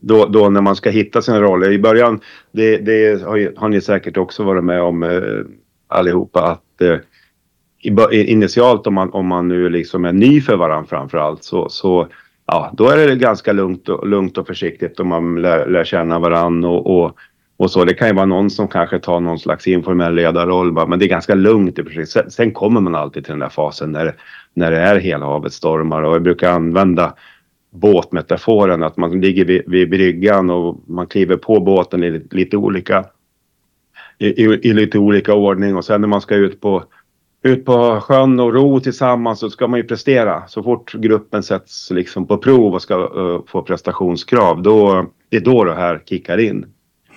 då, 0.00 0.26
då, 0.26 0.48
när 0.48 0.60
man 0.60 0.76
ska 0.76 0.90
hitta 0.90 1.22
sina 1.22 1.40
roller. 1.40 1.70
I 1.70 1.78
början, 1.78 2.20
det, 2.52 2.76
det 2.76 3.22
har, 3.56 3.68
ni 3.68 3.80
säkert 3.80 4.16
också 4.16 4.44
varit 4.44 4.64
med 4.64 4.82
om 4.82 5.02
eh, 5.02 5.20
allihopa, 5.88 6.42
att 6.42 6.80
eh, 6.80 8.30
initialt 8.30 8.86
om 8.86 8.94
man, 8.94 9.10
om 9.10 9.26
man 9.26 9.48
nu 9.48 9.68
liksom 9.68 10.04
är 10.04 10.12
ny 10.12 10.40
för 10.40 10.56
varandra 10.56 10.88
framförallt 10.88 11.44
så, 11.44 11.68
så 11.68 12.08
ja, 12.46 12.72
då 12.76 12.88
är 12.88 13.08
det 13.08 13.16
ganska 13.16 13.52
lugnt 13.52 13.88
och, 13.88 14.08
lugnt 14.08 14.38
och 14.38 14.46
försiktigt 14.46 15.00
och 15.00 15.06
man 15.06 15.42
lär, 15.42 15.66
lär 15.66 15.84
känna 15.84 16.18
varandra 16.18 16.68
och, 16.68 17.00
och, 17.00 17.16
och, 17.56 17.70
så. 17.70 17.84
Det 17.84 17.94
kan 17.94 18.08
ju 18.08 18.14
vara 18.14 18.26
någon 18.26 18.50
som 18.50 18.68
kanske 18.68 18.98
tar 18.98 19.20
någon 19.20 19.38
slags 19.38 19.66
informell 19.66 20.14
ledarroll, 20.14 20.88
men 20.88 20.98
det 20.98 21.04
är 21.04 21.08
ganska 21.08 21.34
lugnt 21.34 21.78
i. 21.78 22.06
Sen, 22.06 22.30
sen 22.30 22.50
kommer 22.52 22.80
man 22.80 22.94
alltid 22.94 23.24
till 23.24 23.32
den 23.32 23.40
där 23.40 23.48
fasen 23.48 23.92
när, 23.92 24.14
när 24.58 24.70
det 24.70 24.78
är 24.78 25.00
hela 25.00 25.26
havet 25.26 25.52
stormar 25.52 26.02
och 26.02 26.14
jag 26.14 26.22
brukar 26.22 26.52
använda 26.52 27.14
båtmetaforen 27.70 28.82
att 28.82 28.96
man 28.96 29.20
ligger 29.20 29.44
vid, 29.44 29.62
vid 29.66 29.90
bryggan 29.90 30.50
och 30.50 30.80
man 30.86 31.06
kliver 31.06 31.36
på 31.36 31.60
båten 31.60 32.04
i 32.04 32.26
lite 32.30 32.56
olika 32.56 33.04
i, 34.18 34.26
i, 34.26 34.44
i, 34.44 34.72
lite 34.72 34.98
olika 34.98 35.34
ordning 35.34 35.76
och 35.76 35.84
sen 35.84 36.00
när 36.00 36.08
man 36.08 36.20
ska 36.20 36.34
ut 36.34 36.60
på 36.60 36.84
ut 37.42 37.64
på 37.64 38.00
sjön 38.00 38.40
och 38.40 38.54
ro 38.54 38.80
tillsammans 38.80 39.40
så 39.40 39.50
ska 39.50 39.68
man 39.68 39.80
ju 39.80 39.84
prestera. 39.84 40.48
Så 40.48 40.62
fort 40.62 40.92
gruppen 40.92 41.42
sätts 41.42 41.90
liksom 41.90 42.26
på 42.26 42.38
prov 42.38 42.74
och 42.74 42.82
ska 42.82 42.96
uh, 42.96 43.40
få 43.46 43.62
prestationskrav 43.62 44.62
då 44.62 45.06
det 45.28 45.36
är 45.36 45.40
då 45.40 45.64
det 45.64 45.74
här 45.74 46.02
kickar 46.06 46.38
in. 46.38 46.66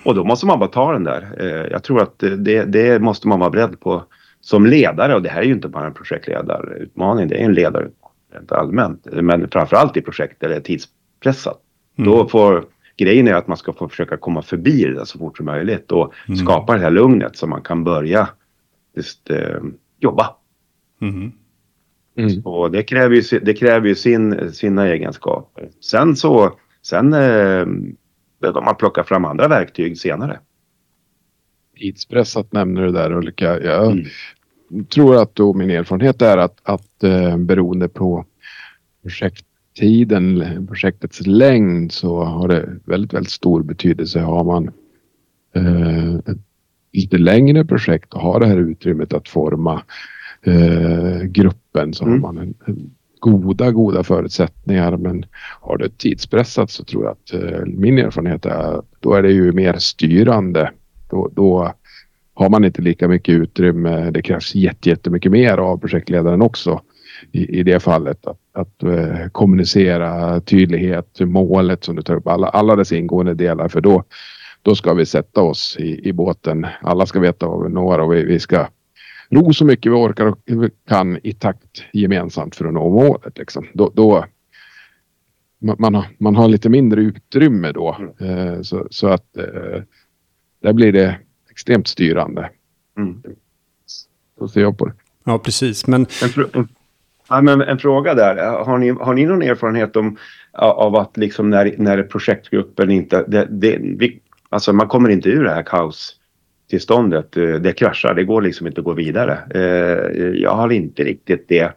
Och 0.04 0.14
då 0.14 0.24
måste 0.24 0.46
man 0.46 0.58
bara 0.58 0.68
ta 0.68 0.92
den 0.92 1.04
där. 1.04 1.34
Uh, 1.40 1.70
jag 1.70 1.82
tror 1.82 2.02
att 2.02 2.18
det, 2.18 2.64
det 2.64 3.02
måste 3.02 3.28
man 3.28 3.40
vara 3.40 3.50
beredd 3.50 3.80
på 3.80 4.02
som 4.42 4.66
ledare 4.66 5.14
och 5.14 5.22
det 5.22 5.28
här 5.28 5.40
är 5.40 5.46
ju 5.46 5.52
inte 5.52 5.68
bara 5.68 5.86
en 5.86 5.94
projektledarutmaning, 5.94 7.28
det 7.28 7.34
är 7.34 7.44
en 7.44 7.54
ledarutmaning 7.54 8.12
rent 8.32 8.52
allmänt. 8.52 9.06
Men 9.12 9.48
framförallt 9.48 9.96
i 9.96 10.00
projekt 10.00 10.40
där 10.40 10.48
det 10.48 10.56
är 10.56 10.60
tidspressat. 10.60 11.60
Mm. 11.98 12.10
Då 12.10 12.28
får 12.28 12.64
grejen 12.96 13.28
är 13.28 13.34
att 13.34 13.46
man 13.46 13.56
ska 13.56 13.72
få 13.72 13.88
försöka 13.88 14.16
komma 14.16 14.42
förbi 14.42 14.84
det 14.84 15.06
så 15.06 15.18
fort 15.18 15.36
som 15.36 15.46
möjligt 15.46 15.92
och 15.92 16.12
mm. 16.28 16.36
skapa 16.36 16.74
det 16.74 16.80
här 16.80 16.90
lugnet 16.90 17.36
så 17.36 17.46
man 17.46 17.62
kan 17.62 17.84
börja 17.84 18.28
just 18.96 19.30
eh, 19.30 19.60
jobba. 20.00 20.36
Mm. 21.00 21.32
Mm. 22.16 22.40
Och 22.44 22.70
det 22.70 22.82
kräver 22.82 23.16
ju, 23.16 23.38
det 23.38 23.54
kräver 23.54 23.88
ju 23.88 23.94
sin, 23.94 24.52
sina 24.52 24.88
egenskaper. 24.88 25.68
Sen 25.80 26.16
så, 26.16 26.58
sen 26.82 27.12
eh, 27.12 27.66
behöver 28.40 28.62
man 28.64 28.76
plocka 28.76 29.04
fram 29.04 29.24
andra 29.24 29.48
verktyg 29.48 29.98
senare 29.98 30.40
tidspressat 31.82 32.52
nämner 32.52 32.82
du 32.82 32.92
där 32.92 33.12
Ulrika. 33.12 33.60
Jag 33.60 33.92
mm. 33.92 34.84
tror 34.84 35.22
att 35.22 35.34
då 35.34 35.54
min 35.54 35.70
erfarenhet 35.70 36.22
är 36.22 36.36
att, 36.36 36.58
att 36.62 37.04
eh, 37.04 37.36
beroende 37.36 37.88
på 37.88 38.24
projekttiden, 39.02 40.66
projektets 40.66 41.26
längd 41.26 41.92
så 41.92 42.24
har 42.24 42.48
det 42.48 42.68
väldigt, 42.84 43.14
väldigt 43.14 43.32
stor 43.32 43.62
betydelse. 43.62 44.20
Har 44.20 44.44
man 44.44 44.70
eh, 45.54 46.14
ett 46.14 46.38
lite 46.92 47.18
längre 47.18 47.64
projekt 47.64 48.14
och 48.14 48.20
har 48.20 48.40
det 48.40 48.46
här 48.46 48.56
utrymmet 48.56 49.12
att 49.12 49.28
forma 49.28 49.82
eh, 50.42 51.22
gruppen 51.22 51.94
så 51.94 52.04
mm. 52.04 52.22
har 52.22 52.32
man 52.32 52.42
en, 52.42 52.54
en 52.66 52.90
goda, 53.20 53.70
goda 53.70 54.04
förutsättningar. 54.04 54.96
Men 54.96 55.24
har 55.60 55.78
det 55.78 55.98
tidspressat 55.98 56.70
så 56.70 56.84
tror 56.84 57.04
jag 57.04 57.12
att 57.12 57.42
eh, 57.42 57.66
min 57.66 57.98
erfarenhet 57.98 58.46
är 58.46 58.82
då 59.00 59.14
är 59.14 59.22
det 59.22 59.32
ju 59.32 59.52
mer 59.52 59.76
styrande 59.78 60.70
då, 61.12 61.30
då 61.32 61.72
har 62.34 62.50
man 62.50 62.64
inte 62.64 62.82
lika 62.82 63.08
mycket 63.08 63.32
utrymme. 63.32 64.10
Det 64.10 64.22
krävs 64.22 64.54
jättemycket 64.54 65.32
mer 65.32 65.58
av 65.58 65.78
projektledaren 65.78 66.42
också 66.42 66.80
i, 67.32 67.58
i 67.58 67.62
det 67.62 67.80
fallet. 67.80 68.26
Att, 68.26 68.38
att 68.52 68.84
uh, 68.84 69.28
kommunicera 69.32 70.40
tydlighet, 70.40 71.20
målet 71.20 71.84
som 71.84 71.96
du 71.96 72.02
tar 72.02 72.14
upp, 72.14 72.26
alla, 72.26 72.48
alla 72.48 72.76
dess 72.76 72.92
ingående 72.92 73.34
delar. 73.34 73.68
För 73.68 73.80
då, 73.80 74.04
då 74.62 74.74
ska 74.74 74.94
vi 74.94 75.06
sätta 75.06 75.42
oss 75.42 75.76
i, 75.80 76.08
i 76.08 76.12
båten. 76.12 76.66
Alla 76.82 77.06
ska 77.06 77.20
veta 77.20 77.46
vad 77.46 77.64
vi 77.64 77.74
når 77.74 77.98
och 77.98 78.12
vi, 78.12 78.24
vi 78.24 78.38
ska 78.38 78.68
ro 79.30 79.52
så 79.52 79.64
mycket 79.64 79.92
vi 79.92 79.96
orkar 79.96 80.26
och 80.26 80.38
kan 80.88 81.18
i 81.22 81.32
takt 81.32 81.82
gemensamt 81.92 82.56
för 82.56 82.64
att 82.64 82.74
nå 82.74 82.90
målet. 82.90 83.38
Liksom. 83.38 83.66
Då, 83.74 83.92
då 83.94 84.24
man, 85.78 85.94
har, 85.94 86.04
man 86.18 86.36
har 86.36 86.48
lite 86.48 86.68
mindre 86.68 87.00
utrymme 87.00 87.72
då. 87.72 87.96
Uh, 88.22 88.62
så, 88.62 88.86
så 88.90 89.08
att 89.08 89.26
uh, 89.38 89.82
där 90.62 90.72
blir 90.72 90.92
det 90.92 91.16
extremt 91.50 91.88
styrande. 91.88 92.50
Mm. 92.98 93.22
Så 94.38 94.48
ser 94.48 94.60
jag 94.60 94.78
på 94.78 94.86
det. 94.86 94.92
Ja, 95.24 95.38
precis. 95.38 95.86
Men... 95.86 96.06
En, 96.22 96.44
en, 96.52 96.68
ja, 97.28 97.42
men 97.42 97.60
en 97.60 97.78
fråga 97.78 98.14
där. 98.14 98.64
Har 98.64 98.78
ni, 98.78 98.90
har 98.90 99.14
ni 99.14 99.26
någon 99.26 99.42
erfarenhet 99.42 99.96
om, 99.96 100.16
av 100.52 100.96
att 100.96 101.16
liksom 101.16 101.50
när, 101.50 101.74
när 101.78 102.02
projektgruppen 102.02 102.90
inte... 102.90 103.24
Det, 103.28 103.48
det, 103.50 103.78
vi, 103.80 104.20
alltså 104.48 104.72
man 104.72 104.88
kommer 104.88 105.08
inte 105.08 105.28
ur 105.28 105.44
det 105.44 105.50
här 105.50 105.62
kaostillståndet. 105.62 107.36
Eh, 107.36 107.54
det 107.54 107.72
kraschar. 107.72 108.14
Det 108.14 108.24
går 108.24 108.42
liksom 108.42 108.66
inte 108.66 108.80
att 108.80 108.84
gå 108.84 108.92
vidare. 108.92 109.38
Eh, 109.54 110.40
jag 110.42 110.54
har 110.54 110.72
inte 110.72 111.04
riktigt 111.04 111.48
det 111.48 111.72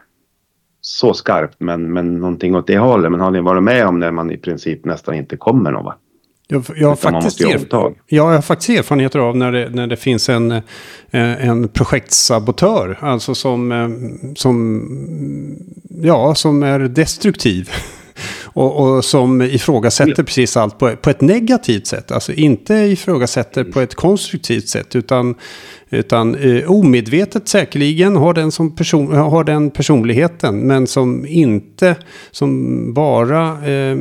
så 0.82 1.14
skarpt 1.14 1.60
men, 1.60 1.94
men 1.94 2.20
någonting 2.20 2.56
åt 2.56 2.68
det 2.68 2.78
hållet. 2.78 3.12
Men 3.12 3.20
har 3.20 3.32
ni 3.32 3.42
varit 3.42 3.64
med 3.64 3.88
om 3.88 4.00
när 4.00 4.12
man 4.12 4.32
i 4.32 4.38
princip 4.38 4.86
nästan 4.86 5.16
inte 5.16 5.38
kommer 5.38 5.72
någon 5.72 5.86
vart? 5.86 6.00
Jag, 6.48 6.66
jag, 6.76 6.88
har 6.90 6.96
faktiskt 6.96 7.42
erf- 7.42 7.96
jag 8.08 8.24
har 8.28 8.42
faktiskt 8.42 8.70
erfarenheter 8.70 9.20
av 9.20 9.38
när 9.38 9.52
det, 9.52 9.70
när 9.70 9.88
det 9.88 9.98
finns 9.98 10.30
en, 10.30 10.52
eh, 10.52 10.62
en 11.48 11.68
projektsabotör. 11.68 12.98
Alltså 13.02 13.36
som, 13.36 13.72
eh, 13.72 13.90
som, 14.36 14.82
ja, 16.02 16.36
som 16.36 16.64
är 16.64 16.80
destruktiv. 16.80 17.70
Och, 18.56 18.96
och, 18.96 19.06
som 19.06 19.42
ifrågasätter 19.42 20.24
precis 20.24 20.58
allt 20.58 20.78
på, 20.80 20.96
på 20.96 21.10
ett 21.10 21.22
negativt 21.22 21.88
sätt. 21.88 22.12
Alltså 22.12 22.34
inte 22.34 22.74
ifrågasätter 22.74 23.64
på 23.64 23.82
ett 23.82 23.96
konstruktivt 23.96 24.68
sätt. 24.68 24.96
Utan 24.96 25.36
utan 25.90 26.36
eh, 26.36 26.72
omedvetet 26.72 27.48
säkerligen 27.48 28.16
har 28.16 28.34
den, 28.34 28.52
som 28.52 28.76
person, 28.76 29.14
har 29.14 29.44
den 29.44 29.72
personligheten. 29.72 30.60
Men 30.60 30.88
som 30.88 31.26
inte, 31.26 31.96
som 32.32 32.94
bara, 32.94 33.48
eh, 33.72 33.98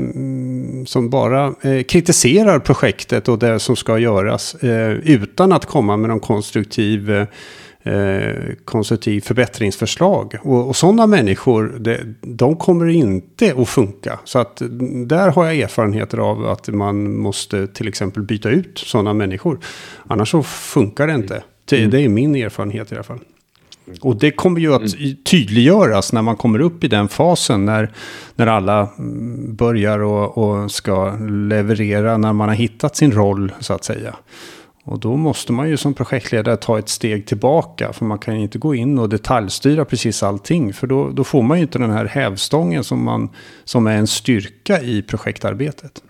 som 0.86 1.10
bara 1.10 1.54
eh, 1.60 1.82
kritiserar 1.82 2.58
projektet 2.58 3.28
och 3.28 3.38
det 3.38 3.58
som 3.58 3.76
ska 3.76 3.98
göras. 3.98 4.54
Eh, 4.54 4.90
utan 4.90 5.52
att 5.52 5.66
komma 5.66 5.96
med 5.96 6.10
någon 6.10 6.20
konstruktiv 6.20 7.10
eh, 7.10 7.26
eh, 7.84 8.54
konstruktiv 8.64 9.20
förbättringsförslag. 9.20 10.34
Och, 10.42 10.68
och 10.68 10.76
sådana 10.76 11.06
människor, 11.06 11.76
det, 11.80 12.00
de 12.20 12.56
kommer 12.56 12.88
inte 12.88 13.54
att 13.56 13.68
funka. 13.68 14.18
Så 14.24 14.38
att 14.38 14.62
där 15.06 15.30
har 15.30 15.44
jag 15.44 15.56
erfarenheter 15.58 16.18
av 16.18 16.46
att 16.46 16.68
man 16.68 17.16
måste 17.16 17.66
till 17.66 17.88
exempel 17.88 18.22
byta 18.22 18.50
ut 18.50 18.78
sådana 18.78 19.12
människor. 19.12 19.58
Annars 20.06 20.30
så 20.30 20.42
funkar 20.42 21.06
det 21.06 21.14
inte. 21.14 21.42
Det, 21.64 21.78
mm. 21.78 21.90
det 21.90 22.00
är 22.00 22.08
min 22.08 22.34
erfarenhet 22.34 22.92
i 22.92 22.94
alla 22.94 23.04
fall. 23.04 23.20
Och 24.00 24.16
det 24.16 24.30
kommer 24.30 24.60
ju 24.60 24.74
att 24.74 24.94
mm. 24.94 25.16
tydliggöras 25.24 26.12
när 26.12 26.22
man 26.22 26.36
kommer 26.36 26.60
upp 26.60 26.84
i 26.84 26.88
den 26.88 27.08
fasen. 27.08 27.64
När, 27.64 27.92
när 28.34 28.46
alla 28.46 28.88
mm, 28.98 29.54
börjar 29.54 29.98
och, 29.98 30.38
och 30.38 30.70
ska 30.70 31.16
leverera, 31.48 32.16
när 32.16 32.32
man 32.32 32.48
har 32.48 32.56
hittat 32.56 32.96
sin 32.96 33.12
roll 33.12 33.52
så 33.60 33.72
att 33.72 33.84
säga. 33.84 34.14
Och 34.86 34.98
då 34.98 35.16
måste 35.16 35.52
man 35.52 35.68
ju 35.68 35.76
som 35.76 35.94
projektledare 35.94 36.56
ta 36.56 36.78
ett 36.78 36.88
steg 36.88 37.26
tillbaka. 37.26 37.92
För 37.92 38.04
man 38.04 38.18
kan 38.18 38.36
ju 38.36 38.42
inte 38.42 38.58
gå 38.58 38.74
in 38.74 38.98
och 38.98 39.08
detaljstyra 39.08 39.84
precis 39.84 40.22
allting. 40.22 40.72
För 40.72 40.86
då, 40.86 41.10
då 41.10 41.24
får 41.24 41.42
man 41.42 41.58
ju 41.58 41.62
inte 41.62 41.78
den 41.78 41.90
här 41.90 42.04
hävstången 42.04 42.84
som, 42.84 43.04
man, 43.04 43.28
som 43.64 43.86
är 43.86 43.96
en 43.96 44.06
styrka 44.06 44.80
i 44.80 45.02
projektarbetet. 45.02 46.02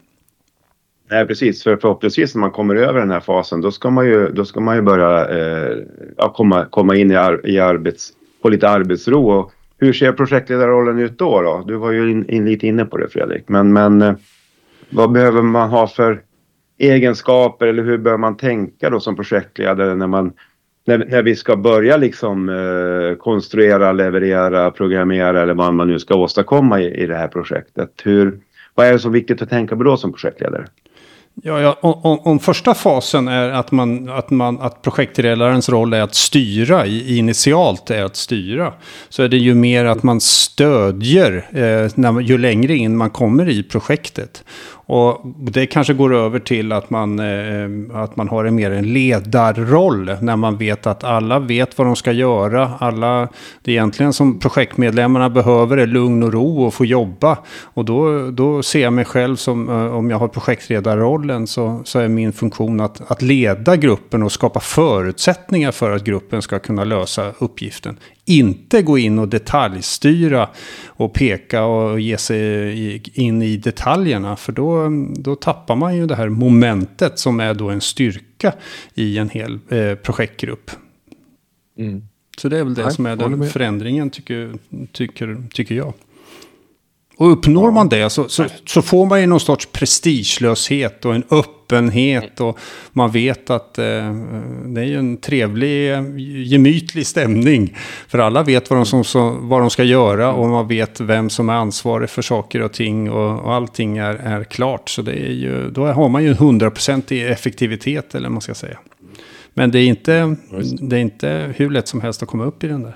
Nej, 1.11 1.27
precis. 1.27 1.63
För 1.63 1.77
förhoppningsvis 1.77 2.35
när 2.35 2.41
man 2.41 2.51
kommer 2.51 2.77
över 2.77 3.01
den 3.01 3.11
här 3.11 3.21
fasen 3.21 3.61
då 3.61 3.71
ska 3.71 3.91
man 3.91 4.07
ju, 4.07 4.29
då 4.29 4.45
ska 4.45 4.61
man 4.61 4.77
ju 4.77 4.83
börja 4.83 5.29
eh, 5.29 6.33
komma, 6.33 6.65
komma 6.65 6.97
in 6.97 7.11
i, 7.11 7.17
ar, 7.17 7.47
i 7.49 7.59
arbets, 7.59 8.13
På 8.43 8.49
lite 8.49 8.69
arbetsro. 8.69 9.31
Och 9.31 9.53
hur 9.79 9.93
ser 9.93 10.13
projektledarrollen 10.13 10.99
ut 10.99 11.19
då? 11.19 11.43
då? 11.43 11.65
Du 11.67 11.77
var 11.77 11.93
ju 11.93 12.11
in, 12.11 12.31
in, 12.31 12.45
lite 12.45 12.67
inne 12.67 12.85
på 12.85 12.97
det 12.97 13.09
Fredrik. 13.09 13.49
Men, 13.49 13.73
men 13.73 14.03
eh, 14.03 14.15
vad 14.91 15.13
behöver 15.13 15.43
man 15.43 15.71
ha 15.71 15.87
för 15.87 16.23
egenskaper 16.91 17.67
eller 17.67 17.83
hur 17.83 17.99
bör 17.99 18.17
man 18.17 18.37
tänka 18.37 18.91
då 18.91 19.01
som 19.01 19.17
projektledare 19.17 19.95
när 19.95 20.07
man 20.07 20.33
när, 20.87 20.99
när 20.99 21.23
vi 21.23 21.37
ska 21.37 21.57
börja 21.57 21.97
liksom 21.97 22.49
eh, 22.49 23.17
konstruera, 23.17 23.93
leverera, 23.93 24.71
programmera 24.71 25.43
eller 25.43 25.55
vad 25.55 25.75
man 25.75 25.89
nu 25.89 25.99
ska 25.99 26.15
åstadkomma 26.15 26.81
i, 26.81 27.03
i 27.03 27.07
det 27.07 27.17
här 27.17 27.29
projektet. 27.29 27.91
Hur, 28.05 28.39
vad 28.75 28.87
är 28.87 28.93
det 28.93 28.99
så 28.99 29.09
viktigt 29.09 29.43
att 29.43 29.51
tänka 29.51 29.77
på 29.77 29.83
då 29.83 29.97
som 29.97 30.13
projektledare? 30.13 30.67
Ja, 31.43 31.61
ja 31.61 31.79
om, 31.81 32.19
om, 32.19 32.39
första 32.39 32.75
fasen 32.75 33.29
är 33.29 33.51
att, 33.51 33.73
man, 33.73 34.09
att, 34.09 34.31
man, 34.31 34.61
att 34.61 34.83
projektledarens 34.83 35.69
roll 35.69 35.93
är 35.93 36.01
att 36.01 36.15
styra, 36.15 36.87
initialt 36.87 37.91
är 37.91 38.05
att 38.05 38.17
styra, 38.17 38.73
så 39.09 39.23
är 39.23 39.29
det 39.29 39.37
ju 39.37 39.55
mer 39.55 39.85
att 39.85 40.03
man 40.03 40.21
stödjer 40.21 41.47
eh, 41.53 41.91
när, 41.95 42.21
ju 42.21 42.39
längre 42.39 42.75
in 42.75 42.97
man 42.97 43.11
kommer 43.11 43.49
i 43.49 43.63
projektet. 43.63 44.45
Och 44.87 45.21
det 45.39 45.67
kanske 45.67 45.95
går 45.95 46.15
över 46.15 46.39
till 46.39 46.73
att 46.73 46.91
man, 46.91 47.19
eh, 47.19 48.03
att 48.03 48.17
man 48.17 48.29
har 48.29 48.45
en 48.45 48.55
mer 48.55 48.71
en 48.71 48.93
ledarroll. 48.93 50.17
När 50.21 50.37
man 50.37 50.57
vet 50.57 50.87
att 50.87 51.05
alla 51.05 51.39
vet 51.39 51.79
vad 51.79 51.87
de 51.87 51.97
ska 51.97 52.13
göra. 52.13 52.71
Alla, 52.79 53.29
det 53.63 53.73
egentligen 53.73 54.13
som 54.13 54.39
projektmedlemmarna 54.39 55.31
behöver 55.31 55.77
är 55.77 55.87
lugn 55.87 56.23
och 56.23 56.33
ro 56.33 56.65
och 56.65 56.75
få 56.75 56.85
jobba. 56.85 57.39
Och 57.63 57.85
då, 57.85 58.31
då 58.31 58.63
ser 58.63 58.83
jag 58.83 58.93
mig 58.93 59.05
själv 59.05 59.37
som, 59.37 59.69
eh, 59.69 59.97
om 59.97 60.11
jag 60.11 60.19
har 60.19 60.29
projektledarroll, 60.29 61.24
projektledarrollen, 61.25 61.47
så, 61.47 61.83
så 61.85 61.99
är 61.99 62.09
min 62.09 62.33
funktion 62.33 62.81
att, 62.81 63.11
att 63.11 63.23
leda 63.23 63.77
gruppen 63.77 64.23
och 64.23 64.33
skapa 64.33 64.61
förutsättningar 64.61 65.73
för 65.73 65.91
att 65.91 66.05
gruppen 66.05 66.43
ska 66.43 66.59
kunna 66.59 66.85
lösa 66.85 67.33
uppgiften 67.39 67.99
inte 68.27 68.83
gå 68.83 68.99
in 68.99 69.19
och 69.19 69.29
detaljstyra 69.29 70.49
och 70.99 71.13
peka 71.13 71.65
och 71.65 72.01
ge 72.01 72.19
sig 72.19 73.03
in 73.15 73.43
i 73.43 73.57
detaljerna. 73.57 74.37
För 74.37 74.53
då, 74.53 74.89
då 75.17 75.37
tappar 75.37 75.77
man 75.77 75.97
ju 75.97 76.07
det 76.07 76.17
här 76.17 76.29
momentet 76.29 77.19
som 77.19 77.41
är 77.41 77.55
då 77.55 77.71
en 77.71 77.81
styrka 77.81 78.53
i 78.95 79.19
en 79.19 79.29
hel 79.29 79.59
eh, 79.69 79.95
projektgrupp. 79.95 80.71
Mm. 81.79 82.03
Så 82.39 82.49
det 82.49 82.59
är 82.59 82.65
väl 82.65 82.75
det 82.75 82.83
Nej, 82.83 82.95
som 82.95 83.07
är 83.07 83.17
den 83.17 83.49
förändringen 83.51 84.11
tycker, 84.11 84.55
tycker, 84.93 85.37
tycker 85.53 85.75
jag. 85.75 85.93
Och 87.17 87.33
uppnår 87.33 87.71
man 87.71 87.89
det 87.89 88.11
så, 88.11 88.29
så, 88.29 88.45
så, 88.67 88.83
får 88.83 89.07
man 89.07 89.21
ju 89.21 89.27
någon 89.27 89.41
sorts 89.41 89.67
prestigelöshet 89.67 91.05
och 91.05 91.15
en 91.15 91.25
öppenhet. 91.31 92.41
Och 92.41 92.59
man 92.93 93.11
vet 93.11 93.51
att 93.51 93.79
eh, 93.79 93.85
det 94.65 94.81
är 94.81 94.85
ju 94.85 94.99
en 94.99 95.17
trevlig, 95.17 95.91
gemytlig 96.47 97.07
stämning. 97.07 97.77
För 98.09 98.19
alla 98.19 98.43
vet 98.43 98.71
vad 98.71 98.79
de, 98.79 98.87
som, 98.87 99.05
så, 99.05 99.37
vad 99.41 99.61
de 99.61 99.71
ska 99.71 99.85
göra 99.85 100.33
och 100.33 100.49
man 100.49 100.69
vet 100.69 101.01
vem 101.01 101.31
som 101.31 101.49
är 101.49 101.55
ansvarig 101.55 102.11
för 102.11 102.23
saker 102.23 102.63
och 102.63 102.73
ting. 102.73 103.11
Och, 103.11 103.45
och 103.45 103.55
allting 103.55 103.99
är, 103.99 104.15
är 104.15 104.45
klart. 104.45 104.89
Så 104.89 105.03
det 105.03 105.13
är 105.13 105.33
ju, 105.33 105.71
då 105.71 105.87
har 105.87 106.09
man 106.09 106.23
ju 106.23 106.29
en 106.29 106.37
hundraprocentig 106.37 107.31
effektivitet 107.31 108.15
eller 108.15 108.29
vad 108.29 108.33
man 108.33 108.43
ska 108.43 108.55
säga. 108.55 108.79
Men 109.55 109.71
det 109.71 109.79
är, 109.79 109.87
inte, 109.87 110.37
det 110.81 110.97
är 110.97 111.01
inte 111.01 111.55
hur 111.57 111.71
lätt 111.71 111.89
som 111.89 112.01
helst 112.01 112.23
att 112.23 112.29
komma 112.29 112.45
upp 112.45 112.65
i 112.65 112.69
den 112.69 112.83
där. 112.83 112.95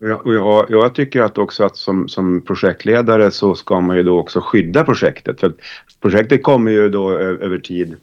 Och 0.00 0.34
jag, 0.34 0.66
jag, 0.68 0.94
tycker 0.94 1.22
att 1.22 1.38
också 1.38 1.64
att 1.64 1.76
som, 1.76 2.08
som 2.08 2.40
projektledare 2.40 3.30
så 3.30 3.54
ska 3.54 3.80
man 3.80 3.96
ju 3.96 4.02
då 4.02 4.18
också 4.18 4.40
skydda 4.40 4.84
projektet. 4.84 5.40
För 5.40 5.52
projektet 6.00 6.42
kommer 6.42 6.70
ju 6.70 6.88
då 6.88 7.10
över 7.18 7.58
tid 7.58 7.96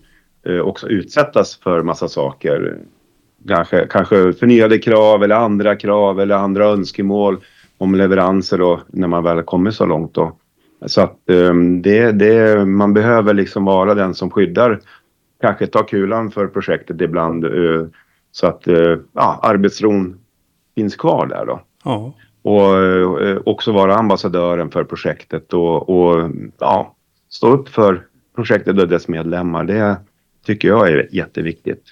också 0.64 0.88
utsättas 0.88 1.56
för 1.56 1.84
massa 1.84 2.08
saker. 2.08 2.78
Kanske, 3.48 3.88
kanske 3.90 4.34
förnyade 4.34 4.78
krav 4.78 5.24
eller 5.24 5.36
andra 5.36 5.76
krav 5.76 6.20
eller 6.20 6.36
andra 6.36 6.66
önskemål 6.66 7.38
om 7.78 7.96
leveranser 7.96 8.58
då 8.58 8.82
när 8.88 9.08
man 9.08 9.24
väl 9.24 9.44
kommer 9.44 9.72
så 9.72 9.86
långt 9.86 10.14
då. 10.14 10.38
Så 10.86 11.02
att 11.02 11.30
ehm, 11.30 11.82
det, 11.82 12.12
det, 12.12 12.66
man 12.66 12.94
behöver 12.94 13.34
liksom 13.34 13.66
vara 13.66 13.94
den 13.94 14.14
som 14.14 14.30
skyddar, 14.30 14.80
kanske 15.42 15.68
ta 15.68 15.84
kulan 15.84 16.32
för 16.32 16.48
projektet 16.48 17.02
ibland. 17.02 17.46
Så 18.32 18.48
att 18.48 18.64
ja, 19.14 19.40
arbetsron 19.44 20.20
finns 20.76 20.96
kvar 20.96 21.28
där 21.28 21.46
då. 21.46 21.62
Ja. 21.84 22.14
Och 22.42 22.84
eh, 23.22 23.38
också 23.46 23.72
vara 23.72 23.96
ambassadören 23.96 24.72
för 24.72 24.84
projektet 24.84 25.54
och, 25.54 25.90
och 25.90 26.32
ja, 26.60 26.96
stå 27.30 27.48
upp 27.48 27.70
för 27.70 28.06
projektet 28.36 28.80
och 28.80 28.88
dess 28.88 29.08
medlemmar. 29.08 29.64
Det 29.64 29.98
tycker 30.46 30.68
jag 30.68 30.90
är 30.90 31.08
jätteviktigt. 31.12 31.84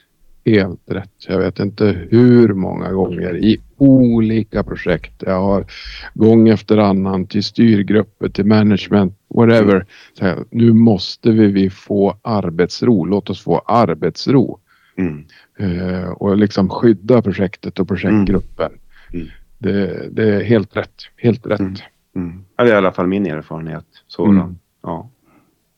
Helt 0.45 0.81
rätt. 0.85 1.11
Jag 1.27 1.37
vet 1.37 1.59
inte 1.59 2.07
hur 2.09 2.53
många 2.53 2.91
gånger 2.91 3.37
i 3.37 3.57
olika 3.77 4.63
projekt 4.63 5.23
jag 5.25 5.41
har 5.41 5.65
gång 6.13 6.49
efter 6.49 6.77
annan 6.77 7.27
till 7.27 7.43
styrgrupper, 7.43 8.29
till 8.29 8.45
management, 8.45 9.13
whatever. 9.35 9.85
Så 10.13 10.25
här, 10.25 10.37
nu 10.49 10.73
måste 10.73 11.31
vi, 11.31 11.47
vi 11.47 11.69
få 11.69 12.17
arbetsro. 12.21 13.05
Låt 13.05 13.29
oss 13.29 13.41
få 13.41 13.59
arbetsro. 13.59 14.59
Mm. 14.97 15.25
Uh, 15.61 16.09
och 16.09 16.37
liksom 16.37 16.69
skydda 16.69 17.21
projektet 17.21 17.79
och 17.79 17.87
projektgruppen. 17.87 18.71
Mm. 19.13 19.27
Det, 19.61 20.09
det, 20.11 20.23
är 20.23 20.43
helt 20.43 20.77
rätt. 20.77 20.95
Helt 21.17 21.45
rätt. 21.45 21.59
Mm. 21.59 21.75
Mm. 22.15 22.45
det 22.57 22.63
är 22.63 22.67
i 22.67 22.71
alla 22.71 22.91
fall 22.91 23.07
min 23.07 23.25
erfarenhet. 23.25 23.85
Så 24.07 24.25
mm. 24.25 24.55
ja. 24.83 25.09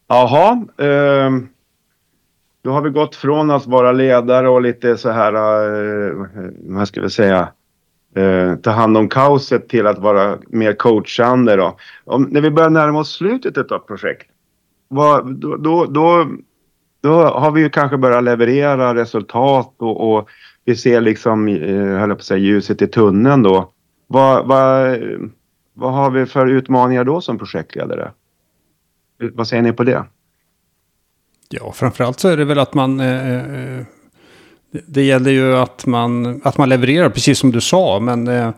Jaha. 0.07 0.51
Eh, 0.77 1.31
då 2.63 2.71
har 2.71 2.81
vi 2.81 2.89
gått 2.89 3.15
från 3.15 3.51
att 3.51 3.65
vara 3.65 3.91
ledare 3.91 4.49
och 4.49 4.61
lite 4.61 4.97
så 4.97 5.09
här, 5.09 5.33
eh, 5.33 6.27
vad 6.59 6.87
ska 6.87 7.01
vi 7.01 7.09
säga, 7.09 7.47
eh, 8.15 8.55
ta 8.55 8.71
hand 8.71 8.97
om 8.97 9.09
kaoset 9.09 9.69
till 9.69 9.87
att 9.87 9.99
vara 9.99 10.37
mer 10.47 10.73
coachande 10.73 11.55
då. 11.55 11.77
Om, 12.03 12.23
när 12.23 12.41
vi 12.41 12.51
börjar 12.51 12.69
närma 12.69 12.99
oss 12.99 13.11
slutet 13.13 13.71
av 13.71 13.79
projekt, 13.79 14.27
vad, 14.87 15.35
då, 15.35 15.55
då, 15.55 15.85
då, 15.85 16.27
då, 17.01 17.23
har 17.23 17.51
vi 17.51 17.61
ju 17.61 17.69
kanske 17.69 17.97
börjat 17.97 18.23
leverera 18.23 18.95
resultat 18.95 19.75
och, 19.77 20.13
och 20.13 20.29
vi 20.65 20.75
ser 20.75 21.01
liksom, 21.01 21.47
eh, 21.47 21.99
höll 21.99 22.09
på 22.09 22.15
att 22.15 22.23
säga, 22.23 22.37
ljuset 22.37 22.81
i 22.81 22.87
tunneln 22.87 23.43
då. 23.43 23.72
Vad, 24.13 24.47
vad, 24.47 24.99
vad 25.73 25.93
har 25.93 26.11
vi 26.11 26.25
för 26.25 26.47
utmaningar 26.47 27.03
då 27.03 27.21
som 27.21 27.37
projektledare? 27.37 28.11
Vad 29.33 29.47
säger 29.47 29.63
ni 29.63 29.73
på 29.73 29.83
det? 29.83 30.05
Ja, 31.49 31.71
framförallt 31.71 32.19
så 32.19 32.27
är 32.27 32.37
det 32.37 32.45
väl 32.45 32.59
att 32.59 32.73
man... 32.73 32.99
Eh, 32.99 33.77
eh 33.77 33.85
det 34.87 35.03
gäller 35.03 35.31
ju 35.31 35.57
att 35.57 35.85
man, 35.85 36.41
att 36.43 36.57
man 36.57 36.69
levererar, 36.69 37.09
precis 37.09 37.39
som 37.39 37.51
du 37.51 37.61
sa. 37.61 37.99
Men 37.99 38.27
eh, 38.27 38.49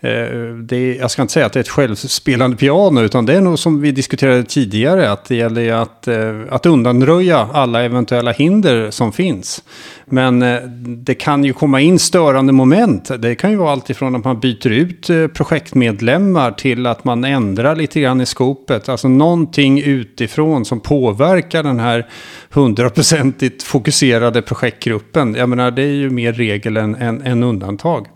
Eh, 0.00 0.76
jag 1.00 1.10
ska 1.10 1.22
inte 1.22 1.34
säga 1.34 1.46
att 1.46 1.52
det 1.52 1.58
är 1.58 1.60
ett 1.60 1.68
självspelande 1.68 2.56
piano, 2.56 3.00
utan 3.00 3.26
det 3.26 3.34
är 3.34 3.40
nog 3.40 3.58
som 3.58 3.80
vi 3.80 3.92
diskuterade 3.92 4.44
tidigare, 4.44 5.10
att 5.10 5.24
det 5.24 5.36
gäller 5.36 5.72
att, 5.72 6.08
eh, 6.08 6.40
att 6.50 6.66
undanröja 6.66 7.48
alla 7.52 7.82
eventuella 7.82 8.32
hinder 8.32 8.90
som 8.90 9.12
finns. 9.12 9.62
Men 10.04 10.42
eh, 10.42 10.60
det 10.86 11.14
kan 11.14 11.44
ju 11.44 11.52
komma 11.52 11.80
in 11.80 11.98
störande 11.98 12.52
moment. 12.52 13.10
Det 13.18 13.34
kan 13.34 13.50
ju 13.50 13.56
vara 13.56 13.72
allt 13.72 13.90
ifrån 13.90 14.16
att 14.16 14.24
man 14.24 14.40
byter 14.40 14.70
ut 14.70 15.10
eh, 15.10 15.26
projektmedlemmar 15.26 16.50
till 16.50 16.86
att 16.86 17.04
man 17.04 17.24
ändrar 17.24 17.76
lite 17.76 18.00
grann 18.00 18.20
i 18.20 18.26
skopet. 18.26 18.88
Alltså 18.88 19.08
någonting 19.08 19.82
utifrån 19.82 20.64
som 20.64 20.80
påverkar 20.80 21.62
den 21.62 21.80
här 21.80 22.06
hundraprocentigt 22.50 23.62
fokuserade 23.62 24.42
projektgruppen. 24.42 25.34
Jag 25.34 25.48
menar, 25.48 25.70
det 25.70 25.82
är 25.82 25.94
ju 25.94 26.10
mer 26.10 26.32
regel 26.32 26.76
än, 26.76 26.94
än, 26.94 27.22
än 27.22 27.42
undantag. 27.42 28.06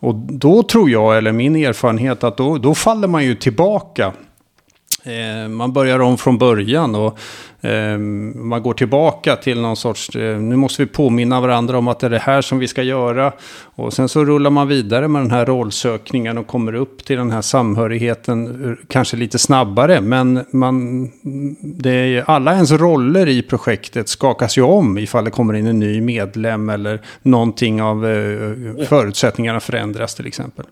Och 0.00 0.14
då 0.14 0.62
tror 0.62 0.90
jag, 0.90 1.16
eller 1.16 1.32
min 1.32 1.56
erfarenhet, 1.56 2.24
att 2.24 2.36
då, 2.36 2.58
då 2.58 2.74
faller 2.74 3.08
man 3.08 3.24
ju 3.24 3.34
tillbaka 3.34 4.12
man 5.50 5.72
börjar 5.72 5.98
om 5.98 6.18
från 6.18 6.38
början 6.38 6.94
och 6.94 7.18
eh, 7.60 7.98
man 8.34 8.62
går 8.62 8.74
tillbaka 8.74 9.36
till 9.36 9.60
någon 9.60 9.76
sorts, 9.76 10.16
eh, 10.16 10.38
nu 10.38 10.56
måste 10.56 10.82
vi 10.82 10.86
påminna 10.86 11.40
varandra 11.40 11.78
om 11.78 11.88
att 11.88 12.00
det 12.00 12.06
är 12.06 12.10
det 12.10 12.18
här 12.18 12.42
som 12.42 12.58
vi 12.58 12.68
ska 12.68 12.82
göra. 12.82 13.32
Och 13.62 13.92
sen 13.92 14.08
så 14.08 14.24
rullar 14.24 14.50
man 14.50 14.68
vidare 14.68 15.08
med 15.08 15.22
den 15.22 15.30
här 15.30 15.46
rollsökningen 15.46 16.38
och 16.38 16.46
kommer 16.46 16.74
upp 16.74 17.04
till 17.04 17.16
den 17.16 17.30
här 17.30 17.42
samhörigheten 17.42 18.76
kanske 18.88 19.16
lite 19.16 19.38
snabbare. 19.38 20.00
Men 20.00 20.44
man, 20.50 21.04
det 21.60 21.90
är, 21.90 22.30
alla 22.30 22.54
ens 22.54 22.70
roller 22.70 23.28
i 23.28 23.42
projektet 23.42 24.08
skakas 24.08 24.58
ju 24.58 24.62
om 24.62 24.98
ifall 24.98 25.24
det 25.24 25.30
kommer 25.30 25.54
in 25.54 25.66
en 25.66 25.78
ny 25.78 26.00
medlem 26.00 26.68
eller 26.68 27.00
någonting 27.22 27.82
av 27.82 28.02
förutsättningarna 28.88 29.60
förändras 29.60 30.14
till 30.14 30.26
exempel. 30.26 30.66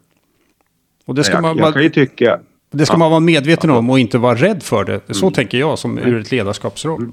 Och 1.07 1.15
det 1.15 1.25
ska 1.25 1.35
jag, 1.35 1.43
man, 1.43 1.57
jag 1.59 1.73
kan 1.73 1.83
ju 1.83 1.91
tycka 1.91 2.39
det 2.75 2.87
ska 2.87 2.97
man 2.97 3.11
vara 3.11 3.21
medveten 3.21 3.71
om 3.71 3.91
och 3.91 3.99
inte 3.99 4.19
vara 4.19 4.35
rädd 4.35 4.63
för 4.63 4.85
det. 4.85 5.01
Så 5.15 5.27
mm. 5.27 5.33
tänker 5.33 5.59
jag 5.59 5.79
som 5.79 5.99
ur 5.99 6.21
ett 6.21 6.31
ledarskapsroll. 6.31 7.13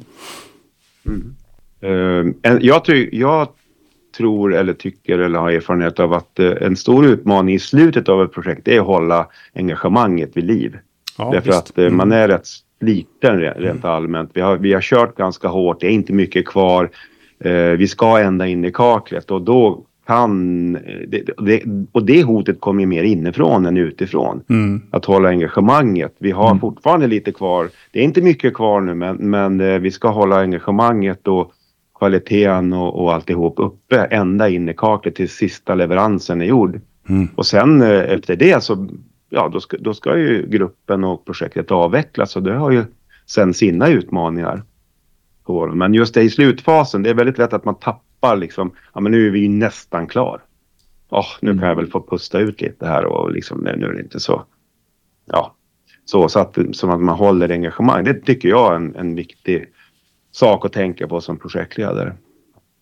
Mm. 1.06 1.36
Uh, 1.84 2.34
jag, 2.62 2.82
jag, 3.12 3.48
tror 4.18 4.56
eller 4.56 4.74
tycker 4.74 5.20
eller 5.20 5.40
har 5.40 5.52
erfarenhet 5.52 6.00
av 6.00 6.14
att 6.14 6.40
uh, 6.40 6.54
en 6.62 6.76
stor 6.76 7.06
utmaning 7.06 7.56
i 7.56 7.60
slutet 7.60 8.10
av 8.10 8.24
ett 8.24 8.34
projekt 8.34 8.68
är 8.68 8.80
att 8.80 8.86
hålla 8.86 9.28
engagemanget 9.56 10.38
vid 10.38 10.44
liv. 10.44 10.78
Ja, 11.18 11.32
Därför 11.32 11.48
visst. 11.48 11.70
att 11.70 11.78
uh, 11.78 11.90
man 11.90 12.08
mm. 12.08 12.24
är 12.24 12.28
rätt 12.28 12.48
sliten 12.80 13.40
rent 13.40 13.86
allmänt. 13.86 14.32
Vi 14.34 14.42
har, 14.42 14.58
vi 14.58 14.74
har 14.74 14.82
kört 14.82 15.18
ganska 15.18 15.48
hårt, 15.48 15.80
det 15.80 15.88
är 15.88 15.92
inte 15.92 16.14
mycket 16.14 16.48
kvar. 16.48 16.90
vi 17.78 17.88
ska 17.88 18.20
ända 18.20 18.48
in 18.48 18.66
i 18.66 18.72
kaklet 18.72 19.32
och 19.32 19.42
då 19.42 19.86
kan... 20.12 20.74
Det, 21.08 21.24
det, 21.38 21.64
och 21.92 22.06
det 22.06 22.24
hotet 22.24 22.62
kommer 22.62 22.82
ju 22.82 22.88
mer 22.88 23.04
inifrån 23.04 23.66
än 23.66 23.78
utifrån. 23.78 24.44
Mm. 24.50 24.82
Att 24.92 25.06
hålla 25.06 25.30
engagemanget. 25.30 26.16
Vi 26.20 26.32
har 26.32 26.48
mm. 26.48 26.60
fortfarande 26.60 27.08
lite 27.08 27.32
kvar. 27.32 27.70
Det 27.92 28.00
är 28.00 28.04
inte 28.04 28.22
mycket 28.22 28.54
kvar 28.54 28.82
nu 28.82 28.94
men, 28.94 29.16
men 29.16 29.62
eh, 29.62 29.80
vi 29.80 29.92
ska 29.92 30.10
hålla 30.10 30.40
engagemanget 30.40 31.28
och 31.28 31.52
kvaliteten 32.00 32.74
och, 32.74 33.02
och 33.02 33.14
alltihop 33.14 33.54
uppe 33.58 33.98
ända 33.98 34.50
in 34.50 34.70
i 34.70 34.74
kaklet 34.74 35.16
till 35.16 35.30
sista 35.30 35.76
leveransen 35.76 36.42
är 36.42 36.46
gjord. 36.46 36.82
Mm. 37.10 37.28
Och 37.36 37.46
sen 37.46 37.82
eh, 37.82 38.14
efter 38.14 38.36
det 38.36 38.64
så 38.64 38.88
ja, 39.30 39.50
då 39.54 39.60
ska, 39.60 39.78
då 39.78 39.94
ska 39.94 40.18
ju 40.18 40.48
gruppen 40.50 41.04
och 41.04 41.26
projektet 41.26 41.72
avvecklas 41.72 42.36
och 42.36 42.44
det 42.44 42.54
har 42.54 42.72
ju 42.72 42.84
sen 43.26 43.54
sina 43.54 43.88
utmaningar. 43.88 44.64
Men 45.74 45.94
just 45.94 46.14
det 46.14 46.22
i 46.22 46.30
slutfasen, 46.30 47.04
det 47.04 47.10
är 47.10 47.14
väldigt 47.14 47.38
lätt 47.38 47.54
att 47.54 47.66
man 47.66 47.76
tappar 47.76 48.11
tappar 48.22 48.38
liksom, 48.38 48.72
ja 48.94 49.02
men 49.02 49.12
nu 49.12 49.28
är 49.28 49.32
vi 49.32 49.48
nästan 49.48 50.08
klar. 50.08 50.42
Oh, 51.10 51.28
nu 51.42 51.60
kan 51.60 51.68
jag 51.68 51.76
väl 51.76 51.88
få 51.88 52.02
pusta 52.10 52.40
ut 52.40 52.62
lite 52.62 52.88
här 52.88 53.06
och 53.06 53.32
liksom, 53.32 53.60
nu 53.60 53.86
är 53.86 53.94
det 53.94 54.02
inte 54.02 54.20
så. 54.20 54.44
Ja, 55.26 55.56
så, 56.06 56.30
så 56.30 56.40
att, 56.40 56.58
som 56.72 56.90
att 56.90 57.02
man 57.02 57.16
håller 57.16 57.50
engagemang. 57.50 58.04
Det 58.04 58.14
tycker 58.14 58.50
jag 58.50 58.72
är 58.72 58.76
en, 58.76 58.96
en 58.96 59.16
viktig 59.16 59.66
sak 60.32 60.66
att 60.66 60.74
tänka 60.74 61.08
på 61.08 61.22
som 61.22 61.38
projektledare. 61.38 62.14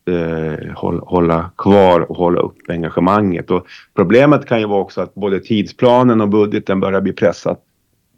Eh, 0.07 0.73
hålla 1.03 1.51
kvar 1.57 2.11
och 2.11 2.17
hålla 2.17 2.41
upp 2.41 2.57
engagemanget. 2.67 3.51
Och 3.51 3.67
problemet 3.95 4.45
kan 4.45 4.59
ju 4.59 4.67
vara 4.67 4.81
också 4.81 5.01
att 5.01 5.15
både 5.15 5.39
tidsplanen 5.39 6.21
och 6.21 6.29
budgeten 6.29 6.79
börjar 6.79 7.01
bli 7.01 7.13
pressat. 7.13 7.63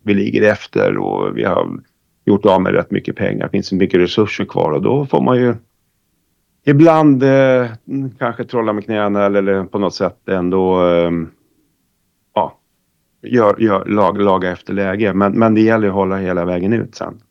Vi 0.03 0.13
ligger 0.13 0.51
efter 0.51 0.97
och 0.97 1.37
vi 1.37 1.43
har 1.43 1.79
gjort 2.25 2.45
av 2.45 2.61
med 2.61 2.73
rätt 2.73 2.91
mycket 2.91 3.15
pengar. 3.15 3.45
Det 3.45 3.51
finns 3.51 3.71
mycket 3.71 3.99
resurser 3.99 4.45
kvar 4.45 4.71
och 4.71 4.81
då 4.81 5.05
får 5.05 5.21
man 5.21 5.37
ju 5.37 5.55
ibland 6.65 7.23
eh, 7.23 7.67
kanske 8.19 8.43
trolla 8.43 8.73
med 8.73 8.85
knäna 8.85 9.25
eller, 9.25 9.39
eller, 9.39 9.63
på 9.63 9.79
något 9.79 9.95
sätt 9.95 10.29
ändå 10.29 10.87
eh, 10.87 11.11
ja, 12.35 12.59
gör, 13.21 13.55
gör, 13.59 13.85
lag, 13.85 14.21
laga 14.21 14.51
efter 14.51 14.73
läge. 14.73 15.13
Men, 15.13 15.39
men 15.39 15.55
det 15.55 15.61
gäller 15.61 15.87
att 15.87 15.93
hålla 15.93 16.17
hela 16.17 16.45
vägen 16.45 16.73
ut 16.73 16.95
sen. 16.95 17.21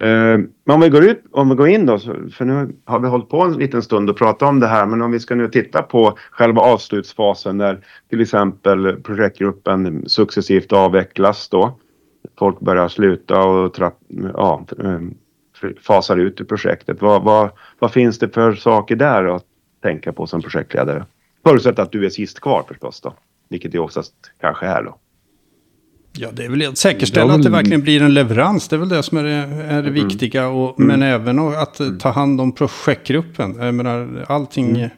Eh, 0.00 0.38
men 0.64 0.74
om 0.74 0.80
vi 0.80 0.88
går 0.88 1.04
ut, 1.04 1.24
om 1.30 1.48
vi 1.48 1.54
går 1.54 1.68
in 1.68 1.86
då, 1.86 1.98
för 2.32 2.44
nu 2.44 2.74
har 2.84 3.00
vi 3.00 3.08
hållit 3.08 3.28
på 3.28 3.42
en 3.42 3.52
liten 3.52 3.82
stund 3.82 4.10
och 4.10 4.16
pratat 4.16 4.48
om 4.48 4.60
det 4.60 4.66
här, 4.66 4.86
men 4.86 5.02
om 5.02 5.10
vi 5.10 5.20
ska 5.20 5.34
nu 5.34 5.48
titta 5.48 5.82
på 5.82 6.18
själva 6.30 6.62
avslutsfasen 6.62 7.56
när 7.56 7.84
till 8.10 8.20
exempel 8.20 8.96
projektgruppen 8.96 10.08
successivt 10.08 10.72
avvecklas 10.72 11.48
då. 11.48 11.78
Folk 12.38 12.60
börjar 12.60 12.88
sluta 12.88 13.44
och 13.44 13.74
trapp, 13.74 13.98
ja, 14.34 14.66
ehm, 14.84 15.14
fasar 15.82 16.16
ut 16.16 16.40
ur 16.40 16.44
projektet. 16.44 17.02
Vad, 17.02 17.22
vad, 17.22 17.50
vad 17.78 17.92
finns 17.92 18.18
det 18.18 18.34
för 18.34 18.54
saker 18.54 18.96
där 18.96 19.36
att 19.36 19.44
tänka 19.82 20.12
på 20.12 20.26
som 20.26 20.42
projektledare? 20.42 21.04
Förutsatt 21.46 21.78
att 21.78 21.92
du 21.92 22.06
är 22.06 22.10
sist 22.10 22.40
kvar 22.40 22.64
förstås 22.68 23.00
då, 23.00 23.14
vilket 23.48 23.72
det 23.72 23.78
oftast 23.78 24.14
kanske 24.40 24.66
är 24.66 24.82
då. 24.82 24.98
Ja, 26.12 26.28
det 26.32 26.44
är 26.44 26.48
väl 26.48 26.68
att 26.68 26.78
säkerställa 26.78 27.34
att 27.34 27.42
det 27.42 27.50
verkligen 27.50 27.82
blir 27.82 28.02
en 28.02 28.14
leverans. 28.14 28.68
Det 28.68 28.76
är 28.76 28.80
väl 28.80 28.88
det 28.88 29.02
som 29.02 29.18
är 29.18 29.24
det, 29.24 29.30
är 29.30 29.82
det 29.82 29.88
mm. 29.88 29.94
viktiga. 29.94 30.48
Och, 30.48 30.80
mm. 30.80 30.88
Men 30.88 31.02
även 31.02 31.38
att 31.38 31.80
mm. 31.80 31.98
ta 31.98 32.10
hand 32.10 32.40
om 32.40 32.52
projektgruppen. 32.52 33.56
Jag 33.58 33.74
menar, 33.74 34.24
allting 34.28 34.70
mm. 34.70 34.90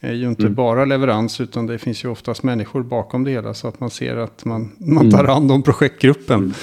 Är 0.00 0.12
ju 0.12 0.28
inte 0.28 0.42
mm. 0.42 0.54
bara 0.54 0.84
leverans, 0.84 1.40
utan 1.40 1.66
det 1.66 1.78
finns 1.78 2.04
ju 2.04 2.08
oftast 2.08 2.42
människor 2.42 2.82
bakom 2.82 3.24
det 3.24 3.30
hela. 3.30 3.54
Så 3.54 3.68
att 3.68 3.80
man 3.80 3.90
ser 3.90 4.16
att 4.16 4.44
man, 4.44 4.72
man 4.78 5.10
tar 5.10 5.24
hand 5.24 5.52
om 5.52 5.62
projektgruppen. 5.62 6.54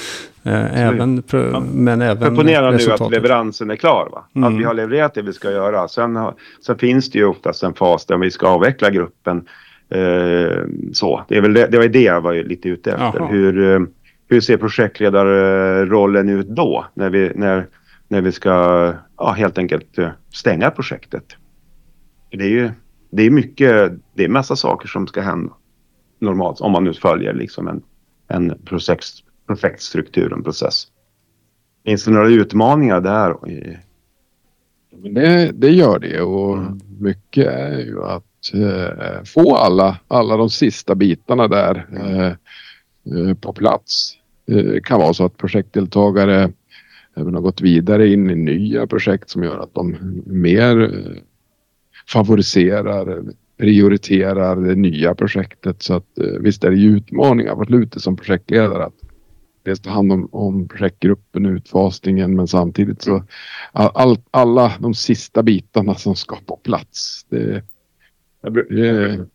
Eh, 0.44 0.88
även, 0.88 1.24
ja. 1.32 1.60
Men 1.74 2.02
även 2.02 2.36
Ponera 2.36 2.72
nu 2.72 2.92
att 2.92 3.12
leveransen 3.12 3.72
är 3.72 3.76
klar. 3.76 4.10
Va? 4.12 4.24
Mm. 4.36 4.54
Att 4.54 4.60
vi 4.60 4.64
har 4.64 4.74
levererat 4.74 5.14
det 5.14 5.22
vi 5.22 5.34
ska 5.34 5.52
göra. 5.52 5.88
Sen, 5.88 6.16
har, 6.16 6.34
sen 6.66 6.78
finns 6.78 7.12
det 7.12 7.20
ju 7.20 7.26
oftast 7.26 7.64
en 7.64 7.74
fas 7.74 8.06
där 8.06 8.18
vi 8.18 8.32
ska 8.32 8.48
avveckla 8.48 8.90
gruppen. 8.90 9.48
Eh, 9.90 10.64
så, 10.94 11.24
det, 11.28 11.38
är 11.38 11.42
väl 11.42 11.54
det, 11.54 11.68
det 11.68 11.78
var 11.78 11.88
det 11.88 12.02
jag 12.02 12.22
var 12.22 12.34
lite 12.34 12.70
ute 12.70 12.92
efter. 12.92 13.28
Hur, 13.30 13.74
eh, 13.74 13.80
hur 14.30 14.42
ser 14.42 14.58
projektledarrollen 14.58 16.30
ut 16.30 16.48
då? 16.48 16.86
När 16.94 17.10
vi, 17.10 17.32
när, 17.36 17.68
när 18.08 18.22
vi 18.22 18.32
ska 18.32 18.50
ja, 19.18 19.32
helt 19.32 19.58
enkelt 19.58 19.98
eh, 19.98 20.10
stänga 20.34 20.72
projektet. 20.72 21.26
Det 22.32 22.44
är 22.44 22.50
ju 22.50 22.72
det 23.16 23.24
är 23.24 23.30
mycket, 23.30 23.92
det 24.14 24.24
är 24.24 24.30
massa 24.30 24.56
saker 24.56 24.88
som 24.88 25.08
ska 25.08 25.22
hända 25.22 25.54
normalt 26.20 26.62
om 26.62 26.72
man 26.72 26.84
nu 26.84 26.94
följer 26.94 27.34
liksom 27.34 27.68
en, 27.68 27.82
en 28.28 28.60
process, 28.66 29.24
perfekt 29.48 29.82
struktur 29.82 30.34
och 30.34 30.44
process. 30.44 30.88
Finns 31.86 32.06
det 32.06 32.12
några 32.12 32.30
utmaningar 32.30 33.02
där? 33.02 33.36
Det, 35.14 35.52
det 35.52 35.70
gör 35.70 36.00
det 36.00 36.22
och 36.22 36.58
mm. 36.58 36.80
mycket 37.00 37.48
är 37.48 37.80
ju 37.80 38.04
att 38.04 38.54
eh, 38.54 39.24
få 39.26 39.56
alla, 39.56 40.00
alla 40.08 40.38
de 40.38 40.50
sista 40.50 40.96
bitarna 40.96 41.48
där 41.48 41.88
eh, 41.94 42.28
eh 42.28 43.34
på 43.36 43.54
plats. 43.54 44.18
Det 44.46 44.86
kan 44.86 45.00
vara 45.00 45.14
så 45.14 45.26
att 45.26 45.38
projektdeltagare 45.38 46.52
även 47.16 47.34
har 47.34 47.42
gått 47.42 47.62
vidare 47.62 48.08
in 48.08 48.30
i 48.30 48.36
nya 48.36 48.88
projekt 48.88 49.30
som 49.30 49.44
gör 49.44 49.60
att 49.60 49.74
de 49.74 49.98
mer 50.26 50.82
eh, 50.82 51.22
favoriserar, 52.08 53.22
prioriterar 53.58 54.56
det 54.56 54.76
nya 54.76 55.16
projektet. 55.16 55.82
Så 55.82 55.94
att 55.94 56.18
eh, 56.18 56.40
visst 56.40 56.64
är 56.64 56.70
det 56.70 56.78
ju 56.78 56.98
utmaningar 56.98 57.56
på 57.56 57.66
slutet 57.66 58.02
som 58.02 58.16
projektledare 58.16 58.86
att 58.86 59.00
dels 59.64 59.80
ta 59.80 59.90
hand 59.90 60.12
om, 60.12 60.30
om 60.32 60.68
projektgruppen, 60.68 61.46
utfasningen 61.46 62.36
men 62.36 62.48
samtidigt 62.48 63.02
så 63.02 63.24
all, 63.72 64.18
alla 64.32 64.74
de 64.80 64.94
sista 64.94 65.44
bitarna 65.44 65.96
som 65.96 66.16
ska 66.16 66.36
på 66.46 66.58
plats. 66.58 67.26
Det, 67.30 67.64
jag, 68.42 68.54
bru 68.54 68.68
det, 68.70 69.26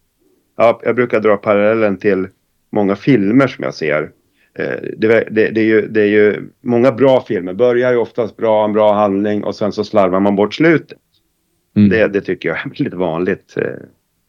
ja, 0.57 0.81
jag 0.85 0.97
brukar 0.97 1.21
dra 1.21 1.37
parallellen 1.37 1.99
till 1.99 2.27
många 2.71 2.97
filmer 2.97 3.47
som 3.47 3.65
jag 3.65 3.75
ser. 3.75 4.11
Eh, 4.55 4.77
det, 4.97 5.29
det, 5.31 5.51
det, 5.51 5.61
är 5.61 5.65
ju, 5.65 5.89
det 5.89 6.01
är 6.01 6.07
ju 6.07 6.49
många 6.61 6.93
bra 6.93 7.25
filmer, 7.29 7.55
börjar 7.55 7.93
ju 7.93 7.99
oftast 7.99 8.37
bra, 8.37 8.65
en 8.65 8.73
bra 8.73 8.93
handling 8.93 9.45
och 9.45 9.55
sen 9.55 9.73
så 9.73 9.85
slarvar 9.85 10.21
man 10.21 10.37
bort 10.37 10.55
slutet. 10.55 10.99
Mm. 11.79 11.89
Det, 11.89 12.09
det 12.09 12.21
tycker 12.21 12.49
jag 12.49 12.59
är 12.59 12.65
väldigt 12.79 12.95
vanligt 12.95 13.57
eh, 13.57 13.87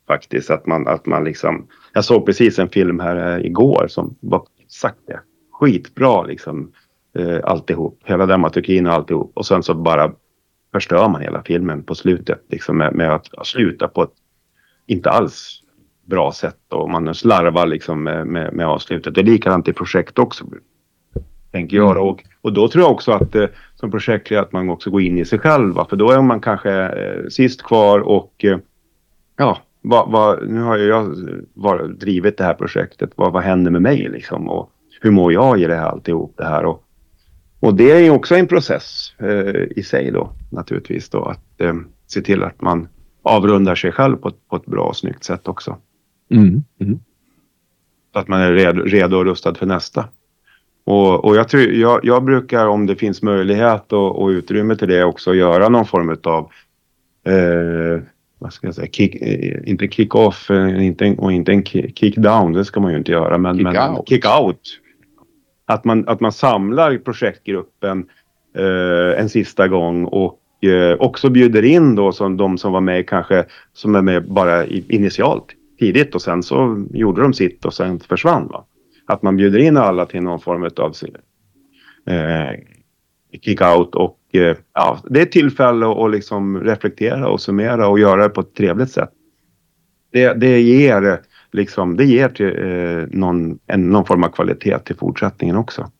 faktiskt. 0.08 0.50
Att 0.50 0.66
man, 0.66 0.88
att 0.88 1.06
man 1.06 1.24
liksom, 1.24 1.68
jag 1.94 2.06
såg 2.06 2.26
precis 2.26 2.60
en 2.60 2.70
film 2.70 3.00
här 3.00 3.38
eh, 3.38 3.46
igår 3.46 3.86
som 3.90 4.16
var 4.20 4.46
exakt 4.60 5.00
det 5.08 5.20
skitbra 5.52 6.24
liksom. 6.24 6.72
Eh, 7.18 7.40
alltihop, 7.44 8.02
hela 8.06 8.26
dramaturgin 8.26 8.88
och 8.88 8.94
alltihop. 8.94 9.32
Och 9.34 9.46
sen 9.46 9.64
så 9.64 9.74
bara 9.74 10.12
förstör 10.72 11.10
man 11.10 11.22
hela 11.22 11.44
filmen 11.44 11.84
på 11.84 11.96
slutet 11.96 12.46
liksom 12.50 12.78
med, 12.78 12.96
med 12.96 13.14
att 13.14 13.48
sluta 13.48 13.88
på 13.88 14.04
ett 14.04 14.14
inte 14.88 15.10
alls 15.10 15.64
bra 16.06 16.32
sätt 16.32 16.74
och 16.74 16.90
man 16.90 17.16
slarvar 17.16 17.68
liksom 17.68 18.04
med, 18.04 18.28
med, 18.28 18.54
med 18.54 18.68
avslutet. 18.68 19.16
Det 19.16 19.22
är 19.22 19.26
likadant 19.26 19.68
i 19.68 19.74
projekt 19.74 20.20
också. 20.20 20.46
Tänker 21.52 21.78
jag 21.78 21.92
mm. 21.92 22.04
och, 22.04 22.24
och 22.42 22.54
då 22.54 22.68
tror 22.68 22.84
jag 22.84 22.92
också 22.92 23.12
att 23.12 23.36
eh, 23.36 23.48
som 23.76 23.92
projektledare 23.92 24.46
att 24.46 24.52
man 24.52 24.70
också 24.70 24.90
går 24.90 25.02
in 25.02 25.18
i 25.18 25.26
sig 25.26 25.40
själv. 25.40 25.74
Va? 25.74 25.88
För 25.90 25.96
då 25.96 26.12
är 26.12 26.22
man 26.22 26.42
kanske 26.42 26.72
eh, 26.72 27.28
sist 27.30 27.64
kvar 27.64 28.00
och 28.00 28.46
eh, 28.46 28.58
ja, 29.38 29.58
vad, 29.82 30.12
vad, 30.12 30.50
nu 30.50 30.62
har 30.62 30.78
jag 30.78 31.16
var, 31.54 31.88
drivit 31.88 32.38
det 32.38 32.44
här 32.44 32.54
projektet. 32.54 33.12
Vad, 33.16 33.34
vad 33.34 33.44
händer 33.44 33.72
med 33.72 33.82
mig 33.82 34.10
liksom? 34.10 34.50
Och, 34.50 34.72
hur 35.02 35.12
mår 35.12 35.34
jag 35.34 35.60
i 35.60 35.66
det 35.66 35.76
här 35.76 35.86
alltihop 35.86 36.34
det 36.38 36.46
här 36.46 36.66
och, 36.66 36.84
och 37.60 37.76
det 37.76 37.92
är 37.92 38.00
ju 38.00 38.10
också 38.10 38.36
en 38.36 38.48
process 38.48 39.14
eh, 39.18 39.64
i 39.76 39.84
sig 39.84 40.12
då 40.12 40.34
naturligtvis 40.52 41.10
då 41.10 41.24
att 41.24 41.62
eh, 41.62 41.74
se 42.08 42.22
till 42.22 42.44
att 42.44 42.62
man 42.62 42.88
avrundar 43.24 43.76
sig 43.76 43.92
själv 43.92 44.18
på 44.18 44.28
ett, 44.28 44.48
på 44.50 44.56
ett 44.56 44.66
bra 44.66 44.84
och 44.84 44.98
snyggt 44.98 45.24
sätt 45.24 45.48
också. 45.48 45.78
Mm. 46.32 46.64
Mm. 46.80 47.00
Så 48.14 48.20
att 48.20 48.28
man 48.28 48.42
är 48.42 48.54
redo, 48.54 48.84
redo 48.84 49.18
och 49.18 49.26
rustad 49.26 49.56
för 49.56 49.66
nästa. 49.66 50.06
Och, 50.89 51.25
och 51.25 51.36
jag, 51.36 51.49
tror, 51.49 51.63
jag, 51.63 51.99
jag, 52.04 52.23
brukar 52.23 52.67
om 52.67 52.86
det 52.86 52.95
finns 52.95 53.21
möjlighet 53.21 53.93
och, 53.93 54.21
och 54.21 54.28
utrymme 54.28 54.75
till 54.75 54.88
det 54.88 55.04
också 55.04 55.34
göra 55.34 55.69
någon 55.69 55.86
form 55.86 56.17
av 56.23 56.49
eh, 57.34 58.02
vad 58.39 58.54
ska 58.54 58.67
jag 58.67 58.75
säga, 58.75 58.88
kick, 58.91 59.15
eh, 59.15 59.69
inte 59.69 59.88
kick-off 59.88 60.52
eh, 60.52 60.86
inte, 60.86 61.15
och 61.17 61.32
inte 61.32 61.52
en 61.52 61.63
kick-down, 61.63 62.54
det 62.54 62.65
ska 62.65 62.80
man 62.80 62.91
ju 62.91 62.97
inte 62.97 63.12
göra, 63.12 63.38
men 63.38 63.60
kick-out. 63.60 64.08
Kick 64.08 64.25
att, 65.65 65.84
man, 65.84 66.08
att 66.08 66.19
man 66.19 66.32
samlar 66.32 66.97
projektgruppen 66.97 68.06
eh, 68.58 69.21
en 69.21 69.30
sista 69.30 69.67
gång 69.67 70.06
och 70.06 70.39
eh, 70.63 70.95
också 70.99 71.30
bjuder 71.30 71.63
in 71.63 71.95
då 71.95 72.12
som 72.12 72.38
de 72.38 72.58
som 72.58 72.73
var 72.73 72.82
med 72.82 73.10
kanske, 73.10 73.45
som 73.73 73.95
är 73.95 74.02
med 74.02 74.32
bara 74.32 74.65
initialt, 74.65 75.45
tidigt 75.80 76.15
och 76.15 76.21
sen 76.21 76.43
så 76.43 76.86
gjorde 76.93 77.21
de 77.21 77.34
sitt 77.34 77.65
och 77.65 77.73
sen 77.73 77.99
försvann. 77.99 78.47
Va? 78.47 78.65
Att 79.10 79.22
man 79.22 79.38
bjuder 79.38 79.60
in 79.60 79.78
alla 79.78 80.06
till 80.06 80.22
någon 80.22 80.39
form 80.39 80.63
av 80.63 80.93
eh, 82.06 82.60
kick-out 83.41 83.95
och 83.95 84.19
eh, 84.34 84.58
ja, 84.74 85.00
det 85.10 85.19
är 85.19 85.24
ett 85.24 85.32
tillfälle 85.32 85.86
att 85.86 86.12
liksom 86.12 86.60
reflektera 86.60 87.30
och 87.30 87.41
summera 87.41 87.88
och 87.88 88.00
göra 88.00 88.24
det 88.24 88.30
på 88.30 88.41
ett 88.41 88.54
trevligt 88.54 88.91
sätt. 88.91 89.10
Det, 90.12 90.34
det 90.34 90.62
ger 90.62 91.19
liksom, 91.52 91.98
det 91.98 92.06
ger 92.06 92.30
till, 92.30 92.45
eh, 92.45 93.19
någon, 93.19 93.60
en, 93.67 93.89
någon 93.89 94.06
form 94.06 94.24
av 94.24 94.30
kvalitet 94.30 94.80
till 94.80 94.95
fortsättningen 94.95 95.56
också. 95.56 95.91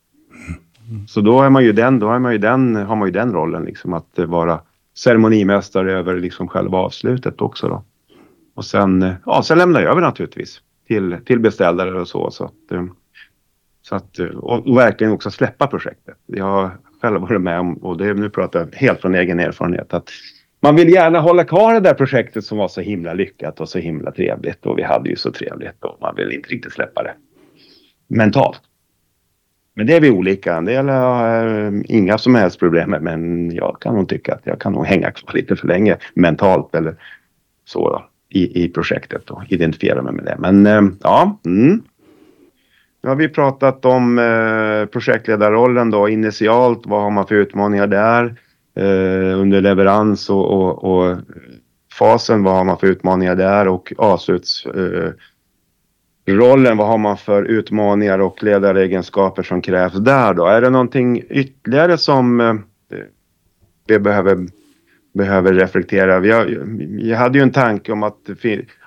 Mm. 0.90 1.08
Så 1.08 1.22
då 1.22 1.42
är 1.42 1.50
man 1.50 1.64
ju 1.64 1.72
den, 1.72 2.00
då 2.00 2.12
är 2.12 2.20
man 2.20 2.32
ju 2.32 2.38
den, 2.38 2.76
har 2.76 2.96
man 2.96 3.08
ju 3.08 3.12
den 3.12 3.34
rollen 3.34 3.64
liksom 3.64 3.94
att 3.94 4.20
vara 4.20 4.62
ceremonimästare 4.98 5.94
över 5.94 6.20
liksom 6.20 6.48
själva 6.48 6.78
avslutet 6.78 7.42
också 7.42 7.68
då. 7.68 7.84
Och 8.56 8.66
sen, 8.66 9.14
ja, 9.26 9.44
sen 9.44 9.58
lämnar 9.58 9.82
jag 9.82 9.92
över 9.92 10.02
naturligtvis 10.02 10.62
till, 10.88 11.18
till 11.26 11.40
beställare 11.40 12.02
och 12.02 12.08
så. 12.08 12.32
Så 12.32 12.46
att, 12.46 12.72
eh, 12.72 12.86
så 13.90 13.96
att, 13.96 14.20
eh, 14.20 14.28
och, 14.28 14.68
och 14.68 14.78
verkligen 14.78 15.14
också 15.14 15.32
släppa 15.32 15.68
projektet. 15.68 16.18
Jag 16.26 16.46
har 16.46 16.72
själv 17.02 17.22
varit 17.22 17.42
med 17.42 17.60
om, 17.60 17.74
och 17.74 17.98
det, 17.98 18.14
nu 18.14 18.30
pratar 18.30 18.60
jag 18.60 18.76
helt 18.76 19.02
från 19.02 19.16
egen 19.16 19.40
erfarenhet, 19.40 19.94
att 19.94 20.10
man 20.62 20.76
vill 20.76 20.90
gärna 20.90 21.20
hålla 21.20 21.44
kvar 21.44 21.74
det 21.74 21.80
där 21.80 21.94
projektet 21.94 22.46
som 22.46 22.58
var 22.58 22.68
så 22.68 22.82
himla 22.82 23.14
lyckat 23.14 23.60
och 23.60 23.70
så 23.70 23.80
himla 23.80 24.12
trevligt 24.12 24.66
och 24.66 24.78
vi 24.78 24.84
hade 24.84 25.10
ju 25.10 25.16
så 25.16 25.32
trevligt 25.32 25.84
och 25.84 25.98
man 26.02 26.16
vill 26.16 26.32
inte 26.32 26.50
riktigt 26.50 26.74
släppa 26.74 27.04
det 27.04 27.14
mentalt. 28.08 28.62
Men 29.76 29.88
det 29.88 29.96
är 29.96 30.02
vi 30.02 30.10
olika. 30.10 30.56
En 30.56 30.66
del 30.66 30.90
har 30.90 31.48
äh, 31.48 31.68
eh, 31.68 31.74
inga 31.86 32.18
som 32.18 32.36
helst 32.36 32.60
problem 32.60 32.90
med 32.90 33.02
men 33.02 33.52
jag 33.52 33.78
kan 33.82 33.96
nog 33.96 34.10
tycka 34.10 34.34
att 34.34 34.42
jag 34.44 34.62
kan 34.62 34.74
nog 34.74 34.86
hänga 34.86 35.12
kvar 35.12 35.34
lite 35.34 35.56
för 35.56 35.68
länge 35.68 35.98
mentalt 36.14 36.76
eller 36.76 36.96
så 37.66 37.90
då, 37.90 38.10
i, 38.30 38.64
i 38.64 38.70
projektet 38.70 39.30
och 39.30 39.44
identifiera 39.50 40.02
mig 40.02 40.14
med 40.14 40.26
det. 40.26 40.36
Men 40.40 40.66
äh, 40.66 40.82
ja, 41.04 41.40
mm. 41.46 41.82
Nu 43.02 43.10
har 43.10 43.16
vi 43.16 43.30
pratat 43.30 43.86
om 43.86 44.20
eh, 44.20 44.86
projektledarrollen 44.86 45.90
då 45.90 46.10
initialt. 46.10 46.82
Vad 46.86 47.02
har 47.02 47.12
man 47.12 47.28
för 47.28 47.36
utmaningar 47.36 47.88
där 47.88 48.36
eh, 48.76 49.40
under 49.40 49.62
leverans 49.62 50.30
och, 50.30 50.46
och, 50.46 50.84
och, 50.84 51.18
fasen? 52.00 52.44
Vad 52.44 52.56
har 52.56 52.64
man 52.64 52.78
för 52.78 52.88
utmaningar 52.88 53.36
där 53.36 53.68
och 53.68 53.94
avsluts 53.98 54.66
eh, 54.66 55.12
rollen. 56.34 56.78
Vad 56.78 56.88
har 56.88 56.98
man 56.98 57.18
för 57.18 57.44
utmaningar 57.44 58.20
och 58.20 58.44
ledaregenskaper 58.44 59.44
som 59.44 59.62
krävs 59.62 59.94
där 59.94 60.34
då? 60.34 60.46
Är 60.46 60.62
det 60.62 60.70
någonting 60.70 61.24
ytterligare 61.30 61.98
som 61.98 62.40
eh, 62.40 62.54
vi 63.88 64.00
behöver 64.00 64.38
behöver 65.14 65.54
reflektera. 65.54 66.26
Jag, 66.26 66.50
jag 67.00 67.18
hade 67.18 67.38
ju 67.38 67.44
en 67.44 67.52
tanke 67.52 67.92
om 67.92 68.04
att, 68.04 68.30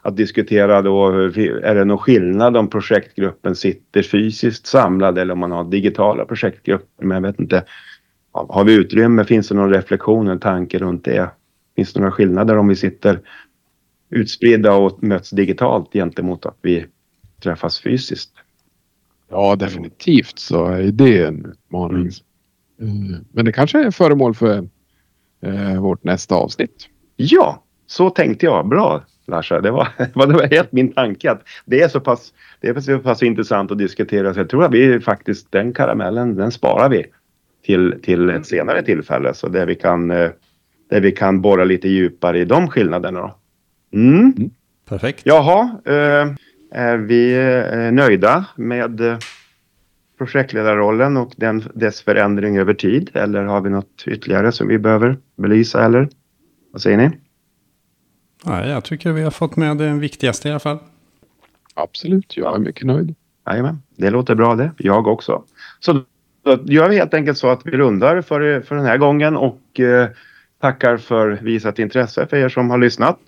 att 0.02 0.16
diskutera 0.16 0.82
då, 0.82 1.08
är 1.08 1.74
det 1.74 1.84
någon 1.84 1.98
skillnad 1.98 2.56
om 2.56 2.70
projektgruppen 2.70 3.54
sitter 3.54 4.02
fysiskt 4.02 4.66
samlad 4.66 5.18
eller 5.18 5.32
om 5.32 5.38
man 5.38 5.52
har 5.52 5.64
digitala 5.64 6.24
projektgrupper. 6.24 7.04
Men 7.04 7.14
jag 7.14 7.22
vet 7.22 7.40
inte, 7.40 7.64
har 8.32 8.64
vi 8.64 8.74
utrymme? 8.74 9.24
Finns 9.24 9.48
det 9.48 9.54
någon 9.54 9.72
reflektion, 9.72 10.28
en 10.28 10.40
tanke 10.40 10.78
runt 10.78 11.04
det? 11.04 11.30
Finns 11.76 11.92
det 11.92 12.00
några 12.00 12.12
skillnader 12.12 12.56
om 12.56 12.68
vi 12.68 12.76
sitter 12.76 13.20
utspridda 14.10 14.74
och 14.74 15.02
möts 15.02 15.30
digitalt 15.30 15.92
gentemot 15.92 16.46
att 16.46 16.58
vi 16.62 16.86
träffas 17.42 17.80
fysiskt? 17.80 18.32
Ja, 19.30 19.56
definitivt 19.56 20.38
så 20.38 20.66
är 20.66 20.82
det 20.82 21.24
en 21.24 21.46
utmaning. 21.46 22.10
Mm. 22.80 23.24
Men 23.32 23.44
det 23.44 23.52
kanske 23.52 23.86
är 23.86 23.90
föremål 23.90 24.34
för 24.34 24.68
eh, 25.42 25.80
vårt 25.80 26.04
nästa 26.04 26.34
avsnitt. 26.34 26.88
Ja, 27.16 27.62
så 27.86 28.10
tänkte 28.10 28.46
jag. 28.46 28.68
Bra 28.68 29.02
Larsa, 29.26 29.60
det 29.60 29.70
var, 29.70 29.88
det 29.98 30.34
var 30.34 30.50
helt 30.50 30.72
min 30.72 30.92
tanke 30.92 31.30
att 31.30 31.42
det 31.64 31.82
är 31.82 31.88
så 31.88 32.00
pass, 32.00 32.32
det 32.60 32.68
är 32.68 32.80
så 32.80 32.98
pass 32.98 33.22
intressant 33.22 33.70
att 33.70 33.78
diskutera 33.78 34.34
så 34.34 34.40
jag 34.40 34.48
tror 34.48 34.64
att 34.64 34.72
vi 34.72 35.00
faktiskt 35.00 35.52
den 35.52 35.72
karamellen 35.72 36.36
den 36.36 36.52
sparar 36.52 36.88
vi 36.88 37.06
till, 37.64 38.00
till 38.02 38.30
ett 38.30 38.46
senare 38.46 38.82
tillfälle 38.82 39.34
så 39.34 39.48
där 39.48 39.66
vi 39.66 39.74
kan, 39.74 40.10
eh, 40.10 40.30
där 40.90 41.00
vi 41.00 41.12
kan 41.12 41.40
borra 41.40 41.64
lite 41.64 41.88
djupare 41.88 42.38
i 42.38 42.44
de 42.44 42.68
skillnaderna. 42.68 43.20
Då. 43.20 43.38
Mm. 43.98 44.34
Mm. 44.36 44.50
Perfekt. 44.88 45.20
Jaha, 45.24 45.70
eh, 45.84 46.32
är 46.70 46.96
vi 46.96 47.34
eh, 47.34 47.92
nöjda 47.92 48.44
med 48.56 49.22
projektledarrollen 50.26 51.16
och 51.16 51.32
den, 51.36 51.62
dess 51.74 52.02
förändring 52.02 52.58
över 52.58 52.74
tid? 52.74 53.10
Eller 53.14 53.42
har 53.42 53.60
vi 53.60 53.70
något 53.70 54.04
ytterligare 54.06 54.52
som 54.52 54.68
vi 54.68 54.78
behöver 54.78 55.18
belysa 55.36 55.84
eller? 55.84 56.08
Vad 56.72 56.82
säger 56.82 56.96
ni? 56.96 57.10
Ja, 58.44 58.66
jag 58.66 58.84
tycker 58.84 59.12
vi 59.12 59.22
har 59.22 59.30
fått 59.30 59.56
med 59.56 59.76
det 59.76 59.92
viktigaste 59.92 60.48
i 60.48 60.50
alla 60.50 60.60
fall. 60.60 60.78
Absolut, 61.74 62.36
jag 62.36 62.54
är 62.54 62.58
mycket 62.58 62.86
nöjd. 62.86 63.14
Jajamän, 63.46 63.82
det 63.96 64.10
låter 64.10 64.34
bra 64.34 64.54
det. 64.54 64.70
Jag 64.78 65.06
också. 65.06 65.44
Så 65.80 65.92
då 66.44 66.58
gör 66.64 66.88
vi 66.88 66.96
helt 66.96 67.14
enkelt 67.14 67.38
så 67.38 67.50
att 67.50 67.66
vi 67.66 67.70
rundar 67.70 68.22
för, 68.22 68.60
för 68.60 68.76
den 68.76 68.84
här 68.84 68.96
gången 68.96 69.36
och 69.36 69.80
eh, 69.80 70.08
tackar 70.60 70.96
för 70.96 71.30
visat 71.30 71.78
intresse 71.78 72.26
för 72.26 72.36
er 72.36 72.48
som 72.48 72.70
har 72.70 72.78
lyssnat. 72.78 73.18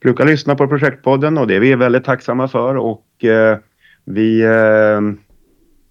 Brukar 0.00 0.26
lyssna 0.26 0.54
på 0.54 0.68
Projektpodden 0.68 1.38
och 1.38 1.46
det 1.46 1.56
är 1.56 1.60
vi 1.60 1.74
väldigt 1.74 2.04
tacksamma 2.04 2.48
för 2.48 2.76
och 2.76 3.24
eh, 3.24 3.58
vi 4.04 4.42
eh, 4.42 5.00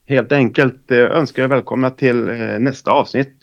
helt 0.06 0.32
enkelt 0.32 0.92
eh, 0.92 0.98
önskar 0.98 1.44
er 1.44 1.48
välkomna 1.48 1.89
till 1.89 2.30
eh, 2.30 2.60
nästa 2.60 2.92
avsnitt. 2.92 3.36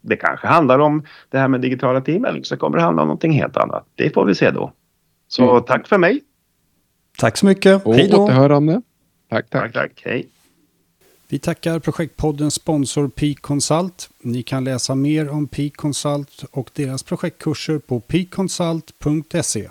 Det 0.00 0.16
kanske 0.16 0.46
handlar 0.46 0.78
om 0.78 1.04
det 1.30 1.38
här 1.38 1.48
med 1.48 1.60
digitala 1.60 2.00
team 2.00 2.24
eller 2.24 2.42
så 2.42 2.56
kommer 2.56 2.76
det 2.76 2.82
handla 2.82 3.02
om 3.02 3.08
någonting 3.08 3.32
helt 3.32 3.56
annat. 3.56 3.86
Det 3.94 4.14
får 4.14 4.24
vi 4.24 4.34
se 4.34 4.50
då. 4.50 4.72
Så 5.28 5.50
mm. 5.50 5.64
tack 5.64 5.88
för 5.88 5.98
mig. 5.98 6.20
Tack 7.18 7.36
så 7.36 7.46
mycket. 7.46 7.86
Och 7.86 7.94
Hej 7.94 8.08
då. 8.08 8.24
återhörande. 8.24 8.82
Tack, 9.30 9.50
tack. 9.50 9.62
tack, 9.62 9.72
tack. 9.72 10.02
Hej. 10.04 10.28
Vi 11.28 11.38
tackar 11.38 11.78
projektpoddens 11.78 12.54
sponsor 12.54 13.08
Peak 13.08 13.40
Consult. 13.40 14.10
Ni 14.22 14.42
kan 14.42 14.64
läsa 14.64 14.94
mer 14.94 15.30
om 15.30 15.46
Peak 15.46 15.76
Consult 15.76 16.44
och 16.50 16.70
deras 16.74 17.02
projektkurser 17.02 17.78
på 17.78 18.00
peakconsult.se. 18.00 19.68